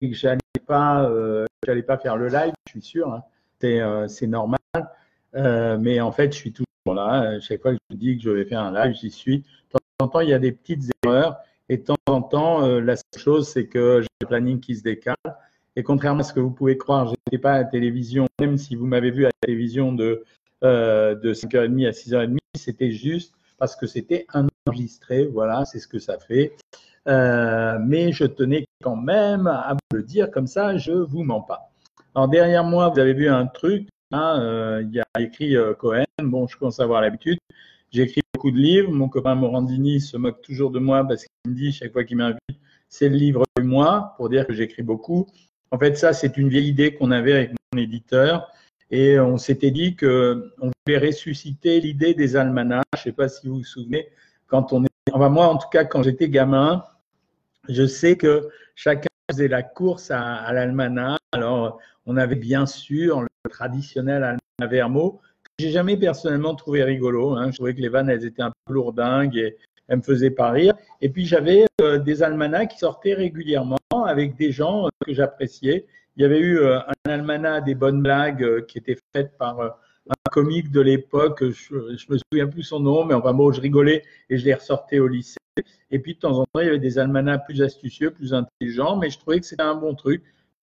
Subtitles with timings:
[0.00, 3.12] que j'allais pas, euh, j'allais pas faire le live, je suis sûr.
[3.12, 3.24] Hein.
[3.60, 4.58] C'est, euh, normal.
[5.34, 7.40] Euh, mais en fait, je suis toujours là.
[7.40, 9.38] Chaque fois que je dis que je vais faire un live, j'y suis.
[9.38, 11.38] De temps en temps, il y a des petites erreurs.
[11.68, 14.82] Et de temps en temps, la seule chose, c'est que j'ai le planning qui se
[14.82, 15.16] décale.
[15.76, 18.56] Et contrairement à ce que vous pouvez croire, je n'étais pas à la télévision, même
[18.56, 20.24] si vous m'avez vu à la télévision de,
[20.62, 24.26] de 5h30 à 6h30, c'était juste parce que c'était
[24.66, 25.26] enregistré.
[25.26, 26.54] Voilà, c'est ce que ça fait.
[27.08, 31.24] Euh, mais je tenais quand même à vous le dire comme ça, je ne vous
[31.24, 31.70] mens pas.
[32.14, 35.72] Alors derrière moi, vous avez vu un truc, hein, euh, il y a écrit euh,
[35.72, 37.38] Cohen, bon, je commence à avoir l'habitude.
[37.90, 41.52] J'ai écrit beaucoup de livres, mon copain Morandini se moque toujours de moi parce qu'il
[41.52, 42.40] me dit chaque fois qu'il m'invite,
[42.90, 45.26] c'est le livre de moi, pour dire que j'écris beaucoup.
[45.70, 48.50] En fait, ça, c'est une vieille idée qu'on avait avec mon éditeur.
[48.90, 52.84] Et on s'était dit qu'on voulait ressusciter l'idée des almanachs.
[52.94, 54.08] Je ne sais pas si vous vous souvenez,
[54.46, 54.88] quand on est.
[55.12, 56.84] Enfin, moi, en tout cas, quand j'étais gamin,
[57.68, 61.18] je sais que chacun faisait la course à, à l'almanach.
[61.32, 67.36] Alors, on avait bien sûr le traditionnel almanach Vermo, que j'ai jamais personnellement trouvé rigolo.
[67.36, 67.50] Hein.
[67.50, 69.56] Je trouvais que les vannes, elles étaient un peu lourdingues et
[69.88, 70.74] elles me faisaient pas rire.
[71.00, 75.86] Et puis, j'avais euh, des almanachs qui sortaient régulièrement avec des gens euh, que j'appréciais.
[76.16, 80.30] Il y avait eu euh, un almanach des bonnes blagues qui était fait par un
[80.30, 84.04] comique de l'époque, je, ne me souviens plus son nom, mais enfin bon, je rigolais
[84.30, 85.38] et je l'ai ressorti au lycée.
[85.90, 88.96] Et puis de temps en temps, il y avait des almanachs plus astucieux, plus intelligents,
[88.96, 90.22] mais je trouvais que c'était un bon truc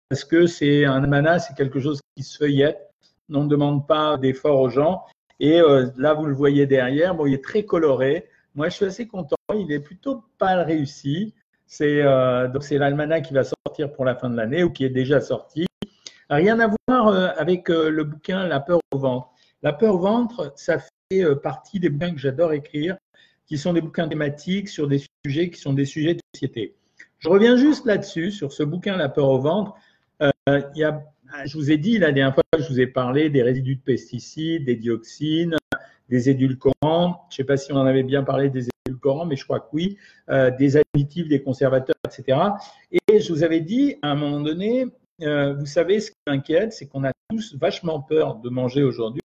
[0.08, 2.90] parce que c'est un almanach, c'est quelque chose qui se feuillette.
[3.30, 5.04] On ne demande pas d'effort aux gens.
[5.40, 8.28] Et euh, là, vous le voyez derrière, bon, il est très coloré.
[8.54, 9.36] Moi, je suis assez content.
[9.54, 11.34] Il est plutôt pas réussi.
[11.66, 15.20] C'est euh, l'almanach qui va sortir pour la fin de l'année ou qui est déjà
[15.20, 15.66] sorti.
[16.30, 19.30] Rien à voir euh, avec le bouquin La peur au ventre.
[19.64, 22.98] La peur au ventre, ça fait partie des bouquins que j'adore écrire
[23.46, 26.74] qui sont des bouquins thématiques sur des sujets qui sont des sujets de société.
[27.18, 29.72] Je reviens juste là-dessus, sur ce bouquin La peur au ventre.
[30.20, 33.80] Euh, je vous ai dit la dernière fois, je vous ai parlé des résidus de
[33.80, 35.56] pesticides, des dioxines,
[36.10, 37.26] des édulcorants.
[37.30, 39.60] Je ne sais pas si on en avait bien parlé des édulcorants, mais je crois
[39.60, 39.96] que oui,
[40.28, 42.38] euh, des additifs, des conservateurs, etc.
[42.92, 44.88] Et je vous avais dit à un moment donné,
[45.22, 49.22] euh, vous savez, ce qui m'inquiète, c'est qu'on a tous vachement peur de manger aujourd'hui.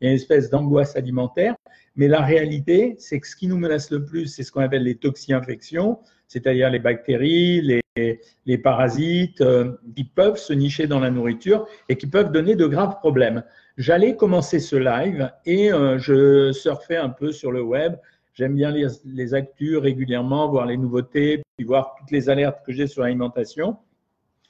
[0.00, 1.56] Il y a une espèce d'angoisse alimentaire.
[1.96, 4.84] Mais la réalité, c'est que ce qui nous menace le plus, c'est ce qu'on appelle
[4.84, 5.98] les toxi-infections,
[6.28, 12.06] c'est-à-dire les bactéries, les, parasites euh, qui peuvent se nicher dans la nourriture et qui
[12.06, 13.42] peuvent donner de graves problèmes.
[13.76, 17.96] J'allais commencer ce live et euh, je surfais un peu sur le web.
[18.34, 22.72] J'aime bien lire les actus régulièrement, voir les nouveautés, puis voir toutes les alertes que
[22.72, 23.76] j'ai sur l'alimentation.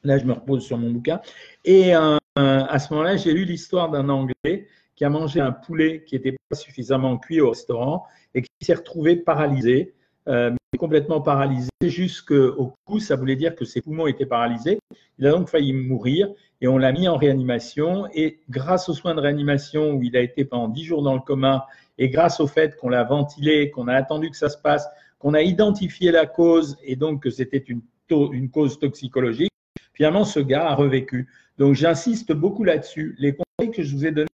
[0.05, 1.21] Là, je me repose sur mon bouquin.
[1.65, 4.67] Et euh, à ce moment-là, j'ai lu l'histoire d'un Anglais
[4.99, 8.05] qui a mangé un poulet qui n'était pas suffisamment cuit au restaurant
[8.35, 9.95] et qui s'est retrouvé paralysé,
[10.27, 12.99] euh, complètement paralysé jusqu'au cou.
[12.99, 14.81] Ça voulait dire que ses poumons étaient paralysés.
[15.21, 16.29] Il a donc failli mourir
[16.61, 18.09] et on l'a mis en réanimation.
[18.13, 21.21] Et grâce aux soins de réanimation où il a été pendant dix jours dans le
[21.21, 24.89] coma et grâce au fait qu'on l'a ventilé, qu'on a attendu que ça se passe,
[25.21, 27.65] qu'on a identifié la cause et donc que c'était
[28.11, 29.53] une cause toxicologique,
[29.93, 31.29] finalement ce gars a revécu.
[31.57, 33.15] Donc j'insiste beaucoup là-dessus.
[33.21, 34.29] Les conseils que je vous ai donnés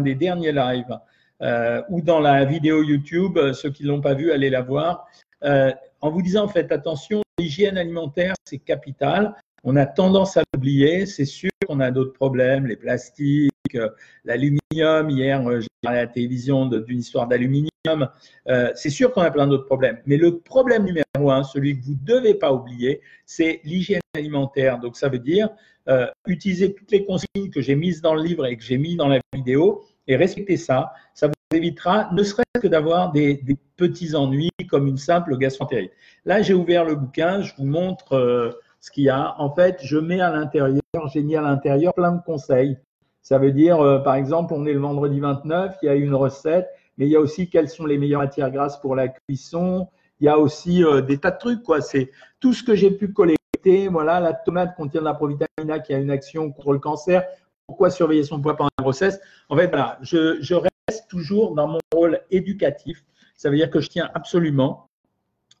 [0.00, 0.98] des derniers lives
[1.42, 4.62] euh, ou dans la vidéo YouTube, euh, ceux qui ne l'ont pas vu, allez la
[4.62, 5.06] voir,
[5.44, 9.34] euh, en vous disant, faites attention, l'hygiène alimentaire, c'est capital.
[9.64, 11.06] On a tendance à l'oublier.
[11.06, 13.50] C'est sûr qu'on a d'autres problèmes, les plastiques,
[14.24, 15.10] l'aluminium.
[15.10, 17.70] Hier, j'ai parlé à la télévision d'une histoire d'aluminium.
[18.74, 19.98] C'est sûr qu'on a plein d'autres problèmes.
[20.06, 24.78] Mais le problème numéro un, celui que vous ne devez pas oublier, c'est l'hygiène alimentaire.
[24.78, 25.50] Donc, ça veut dire
[25.88, 28.96] euh, utiliser toutes les consignes que j'ai mises dans le livre et que j'ai mis
[28.96, 30.92] dans la vidéo et respecter ça.
[31.14, 33.40] Ça vous évitera ne serait-ce que d'avoir des,
[33.76, 35.92] petits ennuis comme une simple gastroentérite.
[36.24, 39.36] Là, j'ai ouvert le bouquin, je vous montre euh, ce qu'il y a.
[39.38, 40.82] En fait, je mets à l'intérieur,
[41.12, 42.78] j'ai mis à l'intérieur plein de conseils.
[43.22, 46.14] Ça veut dire, euh, par exemple, on est le vendredi 29, il y a une
[46.14, 49.88] recette, mais il y a aussi quelles sont les meilleures matières grasses pour la cuisson.
[50.20, 51.80] Il y a aussi des tas de trucs, quoi.
[51.80, 53.36] C'est tout ce que j'ai pu coller
[53.90, 57.24] voilà, la tomate contient de la provitamine A qui a une action contre le cancer.
[57.66, 59.20] Pourquoi surveiller son poids pendant la grossesse?
[59.48, 63.04] En fait, voilà, je, reste toujours dans mon rôle éducatif.
[63.36, 64.88] Ça veut dire que je tiens absolument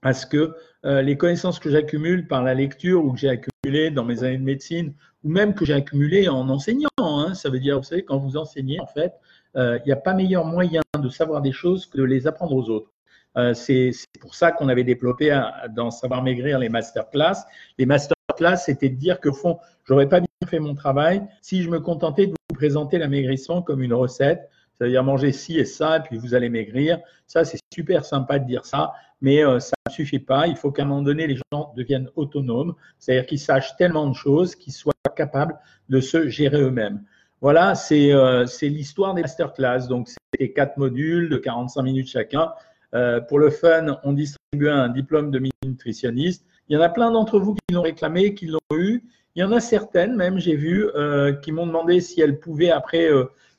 [0.02, 0.54] à ce que
[0.84, 4.38] euh, les connaissances que j'accumule par la lecture ou que j'ai accumulées dans mes années
[4.38, 4.94] de médecine,
[5.24, 8.36] ou même que j'ai accumulées en enseignant, hein, ça veut dire, vous savez, quand vous
[8.36, 9.14] enseignez, en fait, euh,
[9.56, 12.68] il n'y a pas meilleur moyen de savoir des choses que de les apprendre aux
[12.68, 12.90] autres.
[13.36, 15.38] Euh, c'est pour ça qu'on avait développé
[15.74, 17.44] dans Savoir Maigrir les masterclass.
[17.78, 21.62] Les masterclass, c'était de dire que, au fond, j'aurais pas bien fait mon travail si
[21.62, 24.48] je me contentais de vous présenter l'amaigrissement comme une recette
[24.78, 26.98] Ça veut dire manger ci et ça, et puis vous allez maigrir.
[27.26, 30.46] Ça, c'est super sympa de dire ça, mais euh, ça ne suffit pas.
[30.46, 34.14] Il faut qu'à un moment donné, les gens deviennent autonomes, c'est-à-dire qu'ils sachent tellement de
[34.14, 35.58] choses qu'ils soient capables
[35.88, 37.02] de se gérer eux-mêmes.
[37.46, 39.86] Voilà, c'est euh, l'histoire des masterclass.
[39.86, 42.50] Donc, c'est quatre modules de 45 minutes chacun.
[42.92, 46.44] Euh, pour le fun, on distribue un diplôme de nutritionniste.
[46.68, 49.04] Il y en a plein d'entre vous qui l'ont réclamé, qui l'ont eu.
[49.36, 52.72] Il y en a certaines, même, j'ai vu, euh, qui m'ont demandé si elles pouvaient
[52.72, 53.08] après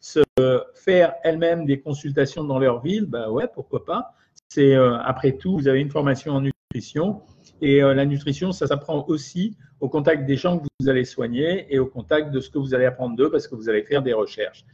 [0.01, 0.19] se
[0.75, 3.05] faire elles-mêmes des consultations dans leur ville.
[3.05, 4.15] Ben ouais, pourquoi pas.
[4.49, 7.21] C'est après tout, vous avez une formation en nutrition
[7.61, 11.79] et la nutrition, ça s'apprend aussi au contact des gens que vous allez soigner et
[11.79, 14.13] au contact de ce que vous allez apprendre d'eux parce que vous allez faire des
[14.13, 14.65] recherches.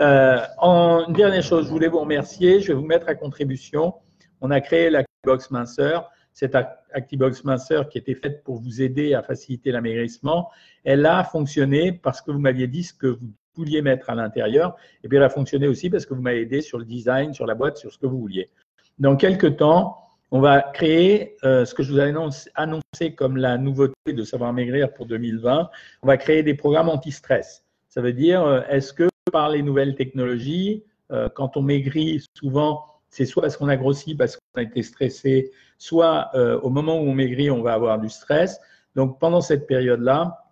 [0.00, 2.60] Euh, en, une dernière chose, je voulais vous remercier.
[2.60, 3.94] Je vais vous mettre à contribution.
[4.40, 6.10] On a créé l'Actibox Minceur.
[6.32, 6.54] Cette
[6.92, 10.50] Actibox Minceur qui était faite pour vous aider à faciliter l'amaigrissement,
[10.82, 14.76] elle a fonctionné parce que vous m'aviez dit ce que vous vouliez mettre à l'intérieur.
[15.04, 17.46] Et puis elle a fonctionné aussi parce que vous m'avez aidé sur le design, sur
[17.46, 18.50] la boîte, sur ce que vous vouliez.
[18.98, 20.01] Dans quelques temps,
[20.32, 22.14] on va créer euh, ce que je vous avais
[22.54, 25.68] annoncé comme la nouveauté de Savoir Maigrir pour 2020.
[26.00, 27.64] On va créer des programmes anti-stress.
[27.90, 30.82] Ça veut dire, euh, est-ce que par les nouvelles technologies.
[31.12, 34.82] Euh, quand on maigrit, souvent, c'est soit parce qu'on a grossi, parce qu'on a été
[34.82, 36.30] stressé, soit
[36.62, 38.58] au moment où on maigrit, on va avoir du stress.
[38.96, 40.44] Donc pendant cette période-là,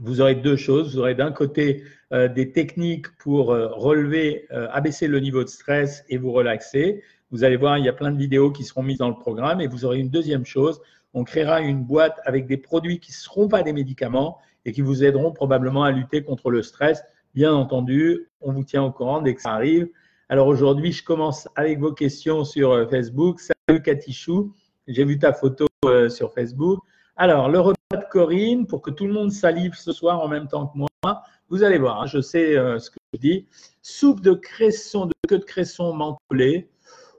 [0.00, 0.94] vous aurez deux choses.
[0.94, 6.30] Vous aurez d'un côté des techniques pour relever, abaisser le niveau de stress et vous
[6.30, 7.02] relaxer.
[7.30, 9.60] Vous allez voir, il y a plein de vidéos qui seront mises dans le programme.
[9.60, 10.80] Et vous aurez une deuxième chose.
[11.14, 14.80] On créera une boîte avec des produits qui ne seront pas des médicaments et qui
[14.80, 19.22] vous aideront probablement à lutter contre le stress Bien entendu, on vous tient au courant
[19.22, 19.88] dès que ça arrive.
[20.28, 23.38] Alors aujourd'hui, je commence avec vos questions sur euh, Facebook.
[23.38, 24.52] Salut Katichou,
[24.88, 26.80] j'ai vu ta photo euh, sur Facebook.
[27.14, 30.48] Alors, le repas de Corinne, pour que tout le monde salive ce soir en même
[30.48, 33.46] temps que moi, vous allez voir, hein, je sais euh, ce que je dis.
[33.80, 36.68] Soupe de cresson, de queue de cresson mentholée.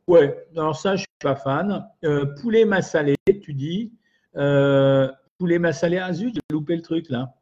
[0.07, 1.87] Ouais, alors ça, je suis pas fan.
[2.41, 3.91] poulet massalé, tu dis.
[4.33, 7.33] poulet massalé, ah zut, j'ai loupé le truc là.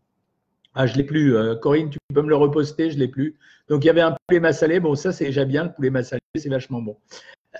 [0.75, 1.35] Ah, je l'ai plus.
[1.35, 3.37] Euh, Corinne, tu peux me le reposter, je l'ai plus.
[3.67, 4.79] Donc, il y avait un poulet massalé.
[4.79, 5.65] Bon, ça, c'est déjà bien.
[5.65, 6.97] Le poulet massalé, c'est vachement bon.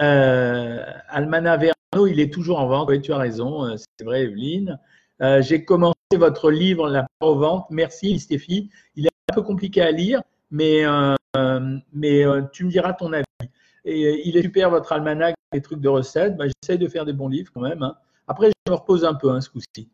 [0.01, 2.89] Euh, Almana Verno, il est toujours en vente.
[2.89, 3.65] Oui, tu as raison.
[3.65, 4.79] Euh, c'est vrai, Evelyne.
[5.21, 7.67] Euh, j'ai commencé votre livre, La part aux ventes.
[7.71, 8.69] Merci, Stéphie.
[8.95, 10.83] Il est un peu compliqué à lire, mais,
[11.93, 12.23] mais
[12.53, 13.25] tu me diras ton avis.
[13.85, 16.37] Et il est super, votre almanach, les trucs de recettes.
[16.37, 17.83] Bah, J'essaie de faire des bons livres quand même.
[17.83, 17.95] Hein.
[18.27, 19.89] Après, je me repose un peu hein, ce coup-ci.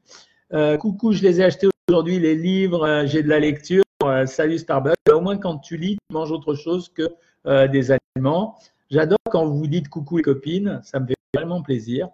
[0.80, 3.84] coucou, je les ai achetés aujourd'hui les livres, euh, j'ai de la lecture.
[4.04, 4.96] Euh, salut Starbucks.
[5.12, 7.10] Au moins, quand tu lis, tu manges autre chose que
[7.46, 8.58] euh, des aliments.
[8.90, 10.82] J'adore quand vous vous dites coucou les copines.
[10.84, 12.10] Ça me fait vraiment plaisir.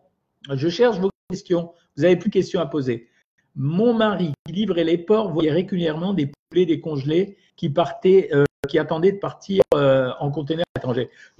[0.52, 1.72] Je cherche vos questions.
[1.96, 3.08] Vous n'avez plus de questions à poser.
[3.56, 8.30] Mon mari qui livrait les ports voyait régulièrement des poulets décongelés qui partaient,
[8.70, 10.66] qui attendaient de partir en conteneur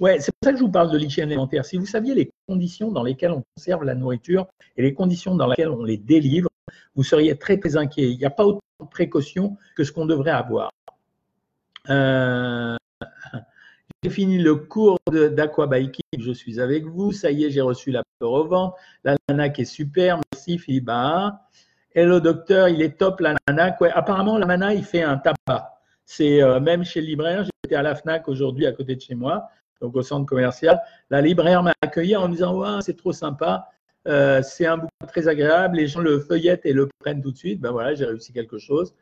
[0.00, 1.64] Ouais, c'est pour ça que je vous parle de l'hygiène alimentaire.
[1.64, 4.46] Si vous saviez les conditions dans lesquelles on conserve la nourriture
[4.76, 6.48] et les conditions dans lesquelles on les délivre,
[6.94, 8.10] vous seriez très, très inquiet.
[8.10, 10.70] Il n'y a pas autant de précautions que ce qu'on devrait avoir.
[11.90, 12.76] Euh,
[14.02, 17.12] j'ai fini le cours d'aquabiking, je suis avec vous.
[17.12, 18.76] Ça y est, j'ai reçu la peur au ventre.
[19.04, 20.90] La est super, merci Philippe
[21.94, 23.80] Hello docteur, il est top la nanac.
[23.80, 25.81] Ouais, apparemment, la nana, il fait un tabac.
[26.14, 29.14] C'est euh, même chez le libraire, j'étais à la FNAC aujourd'hui à côté de chez
[29.14, 29.48] moi,
[29.80, 30.78] donc au centre commercial.
[31.08, 33.70] La libraire m'a accueilli en me disant ouais, c'est trop sympa.
[34.06, 37.38] Euh, c'est un bouquin très agréable, les gens le feuillettent et le prennent tout de
[37.38, 37.62] suite.
[37.62, 38.92] Ben voilà, j'ai réussi quelque chose.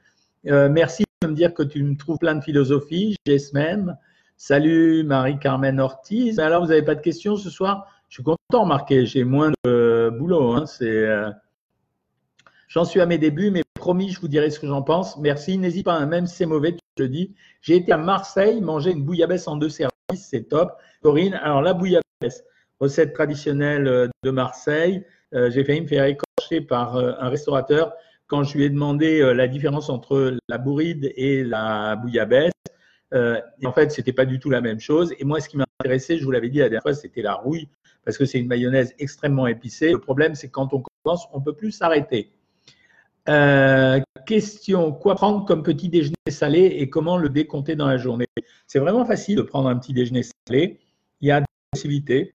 [0.46, 3.16] Euh, merci de me dire que tu me trouves plein de philosophie.
[3.26, 3.96] Jesmem.
[4.36, 6.36] Salut Marie-Carmen Ortiz.
[6.36, 7.88] Ben alors, vous n'avez pas de questions ce soir?
[8.08, 9.04] Je suis content, Marqué.
[9.04, 10.52] J'ai moins de boulot.
[10.52, 10.64] Hein.
[10.82, 11.28] Euh,
[12.68, 15.16] j'en suis à mes débuts, mais promis, je vous dirai ce que j'en pense.
[15.16, 15.58] Merci.
[15.58, 16.06] N'hésite pas, hein.
[16.06, 17.34] même si c'est mauvais, tu te le dis.
[17.62, 19.90] J'ai été à Marseille manger une bouillabaisse en deux services.
[20.14, 20.72] C'est top.
[21.02, 22.44] Corinne, alors la bouillabaisse,
[22.78, 25.04] recette traditionnelle euh, de Marseille.
[25.34, 27.92] Euh, j'ai failli me faire écorcher par euh, un restaurateur
[28.26, 32.52] quand je lui ai demandé la différence entre la bourride et la bouillabaisse.
[33.12, 35.12] en fait, c'était pas du tout la même chose.
[35.18, 37.68] Et moi, ce qui m'intéressait, je vous l'avais dit la dernière fois, c'était la rouille,
[38.04, 39.90] parce que c'est une mayonnaise extrêmement épicée.
[39.90, 42.30] Le problème, c'est quand on commence, on peut plus s'arrêter.
[44.26, 48.26] Question quoi prendre comme petit déjeuner salé et comment le décompter dans la journée?
[48.66, 50.80] C'est vraiment facile de prendre un petit déjeuner salé.
[51.20, 52.34] Il y a deux possibilités.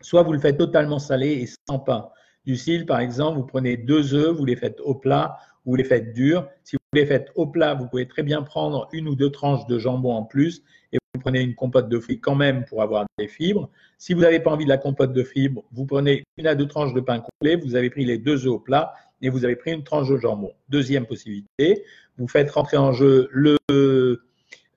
[0.00, 2.08] Soit vous le faites totalement salé et sans pain.
[2.44, 5.84] Du style, par exemple, vous prenez deux œufs, vous les faites au plat, vous les
[5.84, 6.48] faites durs.
[6.64, 9.66] Si vous les faites au plat, vous pouvez très bien prendre une ou deux tranches
[9.66, 10.62] de jambon en plus
[10.92, 13.70] et vous prenez une compote de fruits quand même pour avoir des fibres.
[13.96, 16.66] Si vous n'avez pas envie de la compote de fibres, vous prenez une à deux
[16.66, 19.56] tranches de pain complet, vous avez pris les deux œufs au plat et vous avez
[19.56, 20.52] pris une tranche de jambon.
[20.68, 21.84] Deuxième possibilité,
[22.18, 23.56] vous faites rentrer en jeu le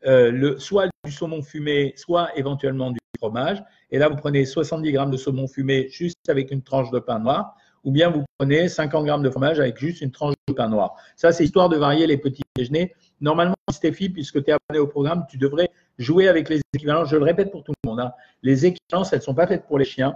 [0.05, 3.63] euh, le, soit du saumon fumé, soit éventuellement du fromage.
[3.91, 7.17] Et là, vous prenez 70 grammes de saumon fumé juste avec une tranche de pain
[7.17, 10.69] noir, ou bien vous prenez 50 grammes de fromage avec juste une tranche de pain
[10.69, 10.95] noir.
[11.15, 12.93] Ça, c'est histoire de varier les petits déjeuners.
[13.19, 17.09] Normalement, Stéphie, puisque tu es abonné au programme, tu devrais jouer avec les équivalences.
[17.09, 17.99] Je le répète pour tout le monde.
[17.99, 18.11] Hein.
[18.43, 20.15] Les équivalences, elles ne sont pas faites pour les chiens.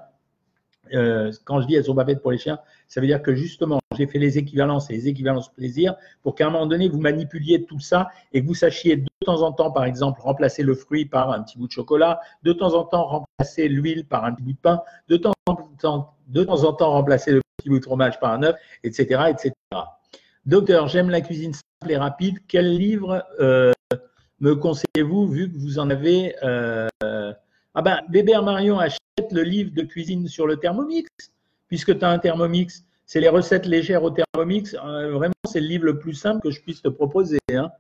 [0.93, 3.33] Euh, quand je dis elles sont pas faites pour les chiens, ça veut dire que
[3.33, 6.99] justement, j'ai fait les équivalences et les équivalences plaisir pour qu'à un moment donné, vous
[6.99, 10.73] manipuliez tout ça et que vous sachiez de temps en temps, par exemple, remplacer le
[10.73, 14.33] fruit par un petit bout de chocolat, de temps en temps, remplacer l'huile par un
[14.33, 17.69] petit bout de pain, de temps en temps, de temps, en temps remplacer le petit
[17.69, 19.51] bout de fromage par un œuf, etc., etc.
[20.45, 22.39] Docteur, j'aime la cuisine simple et rapide.
[22.47, 23.71] Quel livre euh,
[24.39, 28.99] me conseillez-vous vu que vous en avez euh, Ah ben, Bébert Marion achète
[29.31, 31.09] le livre de cuisine sur le Thermomix,
[31.67, 32.85] puisque tu as un Thermomix.
[33.09, 34.75] C'est les recettes légères au Thermomix.
[34.75, 37.39] Euh, vraiment, c'est le livre le plus simple que je puisse te proposer.
[37.51, 37.71] Hein.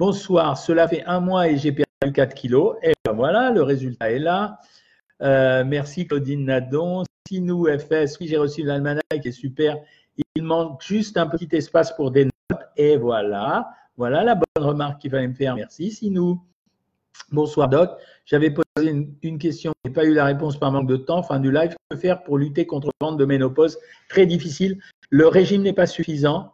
[0.00, 2.74] Bonsoir, cela fait un mois et j'ai perdu 4 kilos.
[2.82, 4.58] Et ben voilà, le résultat est là.
[5.22, 7.04] Euh, merci Claudine Nadon.
[7.28, 9.78] Sinou FS, oui, j'ai reçu l'almanach qui est super.
[10.34, 12.62] Il manque juste un petit espace pour des notes.
[12.76, 15.54] Et voilà, voilà la bonne remarque qu'il fallait me faire.
[15.54, 16.40] Merci Sinou.
[17.32, 17.90] Bonsoir Doc.
[18.26, 21.22] J'avais posé une, question, n'ai pas eu la réponse par manque de temps.
[21.22, 21.74] Fin du live.
[21.88, 23.78] Que faire pour lutter contre le ventre de ménopause?
[24.08, 24.78] Très difficile.
[25.10, 26.52] Le régime n'est pas suffisant.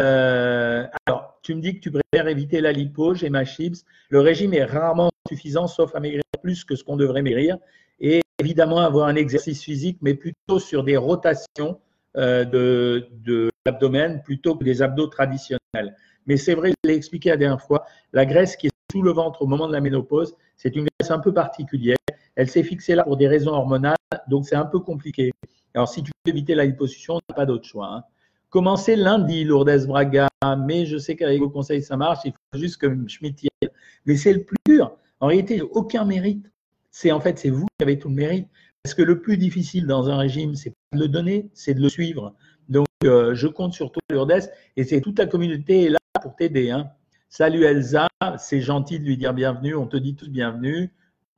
[0.00, 3.84] Euh, alors, tu me dis que tu préfères éviter la lipo, j'ai ma chips.
[4.10, 7.56] Le régime est rarement suffisant, sauf à maigrir plus que ce qu'on devrait maigrir.
[8.00, 11.80] Et évidemment, avoir un exercice physique, mais plutôt sur des rotations
[12.16, 15.94] euh, de, de l'abdomen plutôt que des abdos traditionnels.
[16.26, 19.12] Mais c'est vrai, je l'ai expliqué la dernière fois, la graisse qui est sous le
[19.12, 21.96] ventre au moment de la ménopause, c'est une graisse un peu particulière.
[22.36, 23.96] Elle s'est fixée là pour des raisons hormonales,
[24.28, 25.32] donc c'est un peu compliqué.
[25.74, 27.88] Alors, si tu veux éviter la liposuction, tu n'as pas d'autre choix.
[27.92, 28.04] Hein.
[28.50, 30.28] Commencez lundi, Lourdes Braga,
[30.58, 32.20] mais je sais qu'avec vos conseils, ça marche.
[32.24, 33.70] Il faut juste que Schmitt y aille.
[34.06, 34.96] Mais c'est le plus dur.
[35.20, 36.50] En réalité, aucun mérite.
[36.90, 38.48] C'est en fait, c'est vous qui avez tout le mérite.
[38.82, 41.80] Parce que le plus difficile dans un régime, c'est pas de le donner, c'est de
[41.80, 42.34] le suivre.
[42.68, 46.34] Donc, euh, je compte sur toi, Lourdes, et c'est toute la communauté est là pour
[46.34, 46.70] t'aider.
[46.70, 46.90] Hein.
[47.30, 48.08] Salut Elsa,
[48.38, 50.90] c'est gentil de lui dire bienvenue, on te dit tous bienvenue.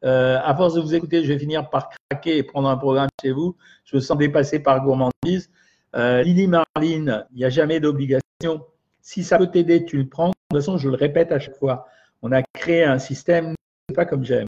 [0.05, 3.09] Euh, à force de vous écouter, je vais finir par craquer et prendre un programme
[3.21, 3.57] chez vous.
[3.85, 5.51] Je me sens dépassé par gourmandise.
[5.97, 8.65] Euh, Lily Marline, il n'y a jamais d'obligation.
[9.03, 10.29] Si ça peut t'aider, tu le prends.
[10.29, 11.89] De toute façon, je le répète à chaque fois.
[12.23, 13.55] On a créé un système,
[13.89, 14.47] c'est pas comme j'aime.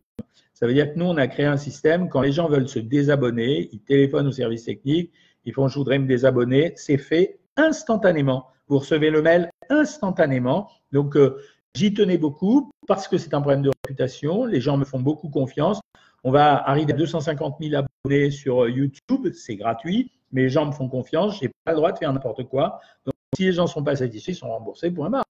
[0.55, 2.79] Ça veut dire que nous, on a créé un système, quand les gens veulent se
[2.79, 5.11] désabonner, ils téléphonent au service technique,
[5.45, 8.47] ils font je voudrais me désabonner, c'est fait instantanément.
[8.73, 10.71] Vous recevez le mail instantanément.
[10.93, 11.39] Donc, euh,
[11.75, 14.47] j'y tenais beaucoup parce que c'est un problème de réputation.
[14.47, 15.79] Les gens me font beaucoup confiance.
[16.25, 20.65] On va arriver à 250 000 abonnés sur euh, YouTube, c'est gratuit, mais les gens
[20.65, 21.37] me font confiance.
[21.37, 22.81] Je n'ai pas le droit de faire n'importe quoi.
[23.05, 25.25] Donc, si les gens ne sont pas satisfaits, ils sont remboursés pour un bar.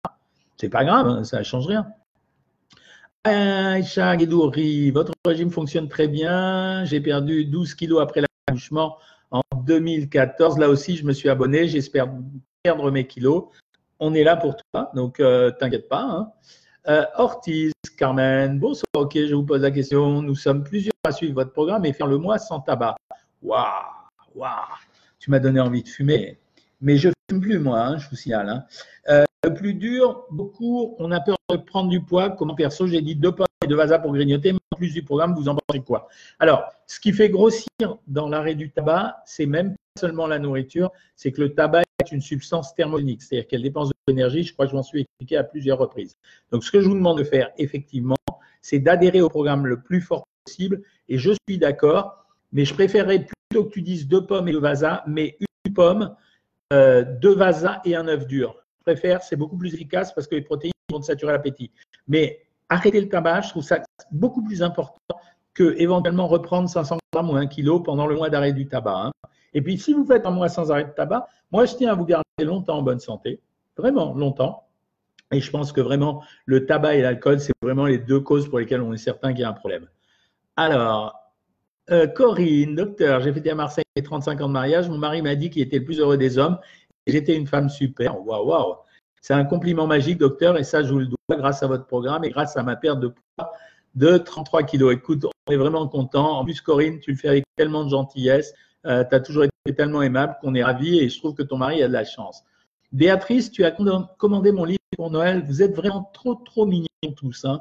[0.58, 1.86] C'est pas grave, hein, ça ne change rien.
[3.24, 6.84] Aïcha Guédouri, votre régime fonctionne très bien.
[6.84, 8.98] J'ai perdu 12 kilos après l'accouchement
[9.30, 10.58] en 2014.
[10.58, 11.68] Là aussi, je me suis abonné.
[11.68, 12.10] J'espère
[12.62, 13.44] perdre mes kilos.
[13.98, 16.02] On est là pour toi, donc euh, t'inquiète pas.
[16.02, 16.32] Hein.
[16.88, 18.86] Euh, Ortiz, Carmen, bonsoir.
[18.94, 20.22] Ok, je vous pose la question.
[20.22, 22.96] Nous sommes plusieurs à suivre votre programme et faire le mois sans tabac.
[23.42, 23.64] Waouh,
[24.34, 24.50] waouh,
[25.18, 26.38] tu m'as donné envie de fumer.
[26.80, 28.48] Mais je fume plus, moi, hein, je vous signale.
[28.48, 28.64] Hein.
[29.08, 32.30] Euh, le plus dur, beaucoup, on a peur de prendre du poids.
[32.30, 35.02] Comment perso, j'ai dit deux pommes et deux vasas pour grignoter, mais en plus du
[35.02, 37.68] programme, vous en pensez quoi Alors, ce qui fait grossir
[38.06, 42.12] dans l'arrêt du tabac, c'est même pas seulement la nourriture, c'est que le tabac est
[42.12, 44.42] une substance thermonique, c'est-à-dire qu'elle dépense de l'énergie.
[44.42, 46.16] Je crois que je m'en suis expliqué à plusieurs reprises.
[46.50, 48.16] Donc, ce que je vous demande de faire, effectivement,
[48.62, 50.82] c'est d'adhérer au programme le plus fort possible.
[51.08, 54.60] Et je suis d'accord, mais je préférerais plutôt que tu dises deux pommes et deux
[54.60, 56.14] vasas, mais une pomme,
[56.72, 58.56] euh, deux vasas et un œuf dur.
[58.80, 61.70] Je préfère, c'est beaucoup plus efficace parce que les protéines vont te saturer l'appétit.
[62.08, 64.98] Mais arrêter le tabac, je trouve ça beaucoup plus important
[65.54, 69.06] que éventuellement reprendre 500 grammes ou 1 kg pendant le mois d'arrêt du tabac.
[69.06, 69.12] Hein.
[69.54, 71.94] Et puis, si vous faites un mois sans arrêt de tabac, moi, je tiens à
[71.94, 73.40] vous garder longtemps en bonne santé,
[73.76, 74.66] vraiment longtemps.
[75.32, 78.58] Et je pense que vraiment, le tabac et l'alcool, c'est vraiment les deux causes pour
[78.58, 79.86] lesquelles on est certain qu'il y a un problème.
[80.56, 81.14] Alors,
[81.90, 84.88] euh, Corinne, docteur, j'ai fêté à Marseille 35 ans de mariage.
[84.88, 86.58] Mon mari m'a dit qu'il était le plus heureux des hommes.
[87.06, 88.24] J'étais une femme super.
[88.24, 88.76] Waouh, waouh.
[89.20, 92.24] C'est un compliment magique, docteur, et ça, je vous le dois grâce à votre programme
[92.24, 93.52] et grâce à ma perte de poids
[93.94, 94.94] de 33 kilos.
[94.94, 96.38] Écoute, on est vraiment content.
[96.38, 98.54] En plus, Corinne, tu le fais avec tellement de gentillesse.
[98.86, 101.58] Euh, tu as toujours été tellement aimable qu'on est ravis et je trouve que ton
[101.58, 102.44] mari a de la chance.
[102.92, 105.44] Béatrice, tu as commandé mon livre pour Noël.
[105.46, 107.44] Vous êtes vraiment trop, trop mignons tous.
[107.44, 107.60] Hein.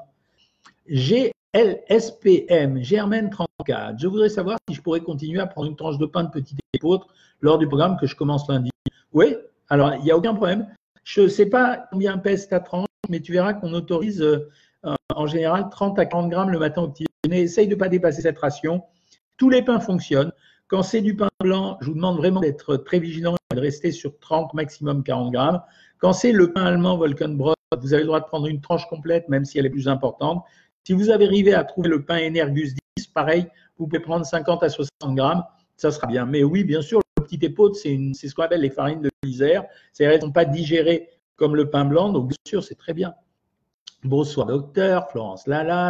[0.90, 4.00] GLSPM, Germaine 34.
[4.00, 6.56] Je voudrais savoir si je pourrais continuer à prendre une tranche de pain de petit
[6.74, 7.08] épeautre
[7.42, 8.72] lors du programme que je commence lundi.
[9.14, 9.36] Oui,
[9.70, 10.68] alors il n'y a aucun problème.
[11.04, 14.26] Je ne sais pas combien pèse ta tranche, mais tu verras qu'on autorise
[15.14, 17.44] en général 30 à 40 grammes le matin au petit déjeuner.
[17.44, 18.84] Essaye de ne pas dépasser cette ration.
[19.38, 20.32] Tous les pains fonctionnent.
[20.70, 23.92] Quand c'est du pain blanc, je vous demande vraiment d'être très vigilant et de rester
[23.92, 25.62] sur 30, maximum 40 grammes.
[25.98, 29.28] Quand c'est le pain allemand Volkenbrot, vous avez le droit de prendre une tranche complète,
[29.30, 30.44] même si elle est plus importante.
[30.84, 33.48] Si vous avez arrivé à trouver le pain Energus 10, pareil,
[33.80, 35.44] vous pouvez prendre 50 à 60 grammes,
[35.76, 36.28] ça sera bien.
[36.28, 39.66] Mais oui, bien sûr, le petit épaule, c'est ce qu'on appelle les farines de misère.
[39.92, 43.16] C'est-à-dire ne sont pas digérées comme le pain blanc, donc bien sûr, c'est très bien.
[44.04, 45.90] Bonsoir docteur, Florence Lala,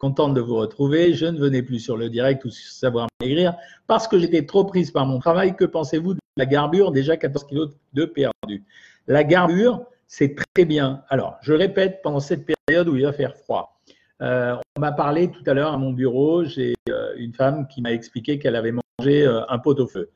[0.00, 1.14] contente de vous retrouver.
[1.14, 3.54] Je ne venais plus sur le direct ou sur Savoir Maigrir
[3.86, 5.54] parce que j'étais trop prise par mon travail.
[5.54, 6.90] Que pensez-vous de la garbure?
[6.90, 8.64] Déjà 14 kilos de perdu.
[9.06, 11.04] La garbure, c'est très bien.
[11.08, 13.80] Alors, je répète, pendant cette période où il va faire froid,
[14.22, 17.80] euh, on m'a parlé tout à l'heure à mon bureau, j'ai euh, une femme qui
[17.80, 20.10] m'a expliqué qu'elle avait mangé euh, un pot au feu.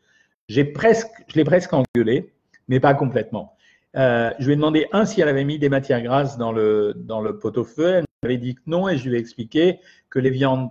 [0.49, 2.33] J'ai presque, je l'ai presque engueulé,
[2.69, 3.57] mais pas complètement.
[3.95, 7.21] je lui ai demandé, un, si elle avait mis des matières grasses dans le, dans
[7.21, 8.03] le pot au feu.
[8.25, 9.79] M'avait dit que non, et je lui ai expliqué
[10.11, 10.71] que les viandes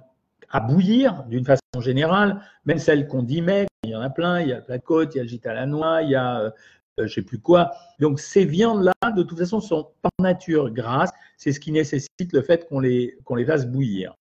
[0.50, 4.42] à bouillir, d'une façon générale, même celles qu'on dit mais, il y en a plein,
[4.42, 6.16] il y a la côte, il y a le gîte à la noix, il y
[6.16, 6.54] a
[6.98, 7.72] je ne sais plus quoi.
[8.00, 11.12] Donc ces viandes-là, de toute façon, sont par nature grasses.
[11.38, 14.16] C'est ce qui nécessite le fait qu'on les, qu'on les fasse bouillir.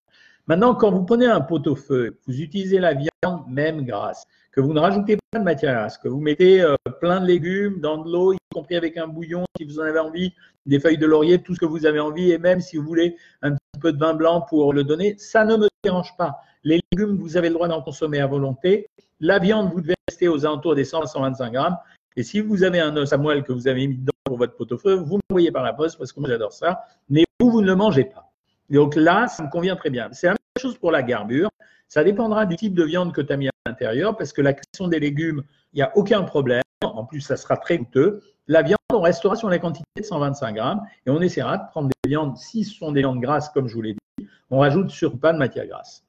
[0.47, 4.61] Maintenant, quand vous prenez un pot au feu, vous utilisez la viande même grasse, que
[4.61, 7.99] vous ne rajoutez pas de matière grasse, que vous mettez euh, plein de légumes dans
[7.99, 10.35] de l'eau, y compris avec un bouillon si vous en avez envie,
[10.67, 13.17] des feuilles de laurier, tout ce que vous avez envie, et même si vous voulez
[13.41, 16.41] un petit peu de vin blanc pour le donner, ça ne me dérange pas.
[16.65, 18.87] Les légumes, vous avez le droit d'en consommer à volonté.
[19.21, 21.79] La viande, vous devez rester aux alentours des 100 à 125 grammes.
[22.15, 24.55] Et si vous avez un os à moelle que vous avez mis dedans pour votre
[24.55, 26.85] pot-au-feu, vous m'envoyez par la poste parce que moi j'adore ça.
[27.09, 28.31] Mais vous, vous ne le mangez pas.
[28.71, 30.09] Donc là, ça me convient très bien.
[30.13, 31.51] C'est la même chose pour la garbure.
[31.93, 34.55] Ça dépendra du type de viande que tu as mis à l'intérieur parce que la
[34.55, 35.43] question des légumes,
[35.75, 36.63] il n'y a aucun problème.
[36.81, 38.23] En plus, ça sera très coûteux.
[38.49, 41.89] La viande, on restera sur la quantité de 125 grammes et on essaiera de prendre
[41.89, 44.89] des viandes, si ce sont des viandes grasses, comme je vous l'ai dit, on rajoute
[44.89, 46.03] sur pas de matière grasse.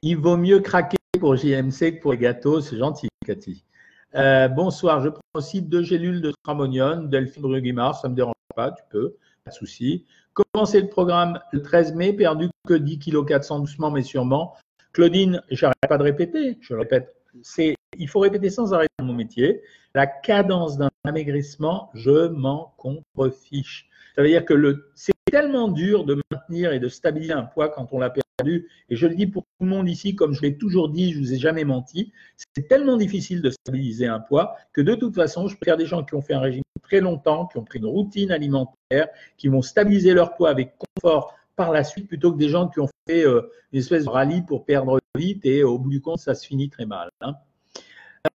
[0.00, 3.66] Il vaut mieux craquer pour JMC que pour les gâteaux, c'est gentil, Cathy.
[4.14, 8.34] Euh, bonsoir, je prends aussi deux gélules de tramonium, Delphine Rugimar, ça ne me dérange
[8.56, 10.06] pas, tu peux, pas de souci.
[10.34, 14.54] Commencer le programme le 13 mai, perdu que 10 kg 400 doucement mais sûrement.
[14.92, 19.62] Claudine, j'arrête pas de répéter, je répète, c'est, il faut répéter sans arrêt mon métier.
[19.94, 23.88] La cadence d'un amaigrissement, je m'en contrefiche.
[24.14, 27.68] Ça veut dire que le, c'est tellement dur de maintenir et de stabiliser un poids
[27.68, 28.21] quand on l'a perdu.
[28.48, 31.18] Et je le dis pour tout le monde ici, comme je l'ai toujours dit, je
[31.18, 32.12] vous ai jamais menti.
[32.54, 36.04] C'est tellement difficile de stabiliser un poids que de toute façon, je préfère des gens
[36.04, 39.62] qui ont fait un régime très longtemps, qui ont pris une routine alimentaire, qui vont
[39.62, 43.24] stabiliser leur poids avec confort par la suite, plutôt que des gens qui ont fait
[43.26, 46.46] euh, une espèce de rallye pour perdre vite et au bout du compte, ça se
[46.46, 47.10] finit très mal.
[47.20, 47.34] Hein.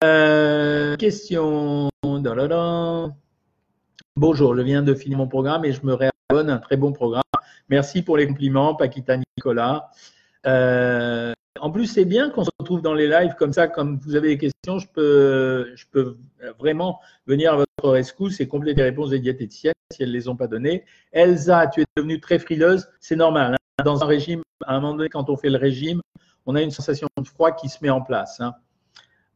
[0.05, 1.89] Euh, question.
[4.17, 6.51] Bonjour, je viens de finir mon programme et je me réabonne.
[6.51, 7.23] Un très bon programme.
[7.69, 9.91] Merci pour les compliments, Paquita Nicolas.
[10.47, 13.67] Euh, en plus, c'est bien qu'on se retrouve dans les lives comme ça.
[13.67, 16.17] Comme vous avez des questions, je peux, je peux
[16.59, 20.29] vraiment venir à votre rescousse et compléter les réponses des diététiciennes si elles ne les
[20.29, 20.85] ont pas données.
[21.13, 22.89] Elsa, tu es devenue très frileuse.
[23.01, 23.55] C'est normal.
[23.55, 23.85] Hein.
[23.85, 26.01] Dans un régime, à un moment donné, quand on fait le régime,
[26.47, 28.41] on a une sensation de froid qui se met en place.
[28.41, 28.55] Hein.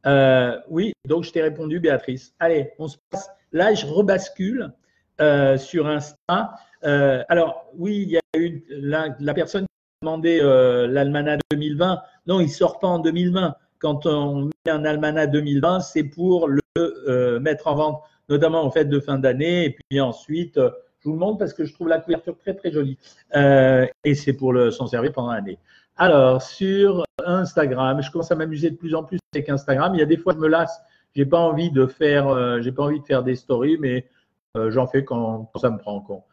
[0.06, 2.34] Euh, oui, donc je t'ai répondu, Béatrice.
[2.38, 4.72] Allez, on se passe Là, je rebascule
[5.20, 6.54] euh, sur Insta.
[6.85, 12.02] Euh, alors, oui, il y a eu la, personne qui a demandé euh, l'Almanach 2020.
[12.26, 13.54] Non, il ne sort pas en 2020.
[13.78, 18.70] Quand on met un Almanach 2020, c'est pour le euh, mettre en vente, notamment en
[18.70, 19.64] fête de fin d'année.
[19.66, 22.70] Et puis ensuite, je vous le montre parce que je trouve la couverture très, très
[22.70, 22.98] jolie.
[23.35, 25.59] et c'est pour s'en servir pendant l'année.
[25.96, 29.94] Alors, sur Instagram, je commence à m'amuser de plus en plus avec Instagram.
[29.94, 30.80] Il y a des fois, je me lasse
[31.14, 34.06] j'ai pas envie de faire, euh, j'ai pas envie de faire des stories, mais
[34.56, 36.24] euh, j'en fais quand, ça me prend en compte.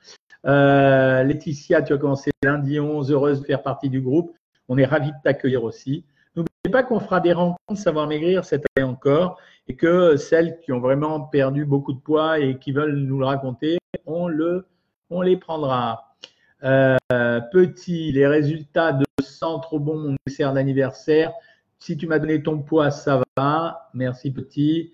[0.45, 4.35] Euh, Laetitia, tu as commencé lundi 11, heureuse de faire partie du groupe.
[4.69, 6.05] On est ravis de t'accueillir aussi.
[6.35, 10.71] N'oubliez pas qu'on fera des rencontres Savoir Maigrir cette année encore et que celles qui
[10.71, 14.67] ont vraiment perdu beaucoup de poids et qui veulent nous le raconter, on, le,
[15.09, 16.15] on les prendra.
[16.59, 21.31] petit, les résultats de sang trop bon, mon dessert d'anniversaire.
[21.79, 23.89] Si tu m'as donné ton poids, ça va.
[23.93, 24.93] Merci petit.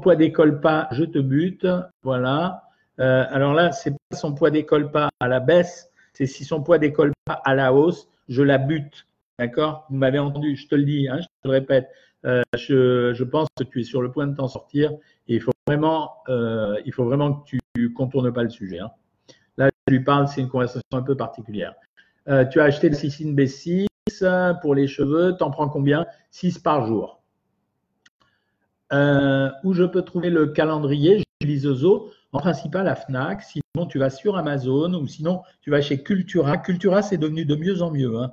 [0.00, 1.66] Poids décolle pas, je te bute.
[2.02, 2.64] Voilà.
[3.00, 6.62] Euh, alors là, c'est pas son poids décolle pas à la baisse, c'est si son
[6.62, 9.06] poids décolle pas à la hausse, je la bute.
[9.38, 9.86] D'accord?
[9.88, 11.88] Vous m'avez entendu, je te le dis, hein, je te le répète.
[12.26, 14.92] Euh, je, pense que tu es sur le point de t'en sortir
[15.28, 18.80] et il faut vraiment, euh, il faut vraiment que tu contournes pas le sujet.
[18.80, 18.90] Hein.
[19.56, 21.74] Là, je lui parle, c'est une conversation un peu particulière.
[22.50, 23.86] tu as acheté le Cicine B6,
[24.60, 26.06] pour les cheveux, t'en prends combien?
[26.30, 27.19] 6 par jour.
[28.92, 33.98] Euh, où je peux trouver le calendrier utilises Ozo, en principal à Fnac, sinon tu
[33.98, 36.58] vas sur Amazon ou sinon tu vas chez Cultura.
[36.58, 38.18] Cultura, c'est devenu de mieux en mieux.
[38.18, 38.32] Hein.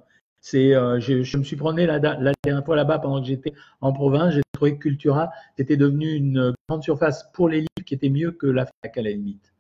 [0.56, 4.34] Euh, je, me suis promené la, la dernière fois là-bas pendant que j'étais en province.
[4.34, 8.32] J'ai trouvé que Cultura était devenu une grande surface pour les livres qui était mieux
[8.32, 9.54] que la Fnac à la limite.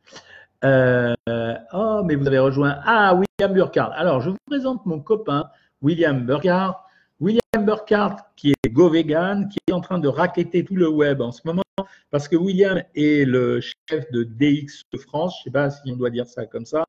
[0.64, 1.14] Euh,
[1.74, 2.80] oh, mais vous avez rejoint.
[2.84, 3.94] Ah, William Burkhardt.
[3.96, 5.50] Alors, je vous présente mon copain,
[5.82, 6.87] William Burkhardt.
[8.36, 11.64] Qui est go-vegan, qui est en train de raqueter tout le web en ce moment,
[12.12, 15.36] parce que William est le chef de DX France.
[15.38, 16.86] Je ne sais pas si on doit dire ça comme ça,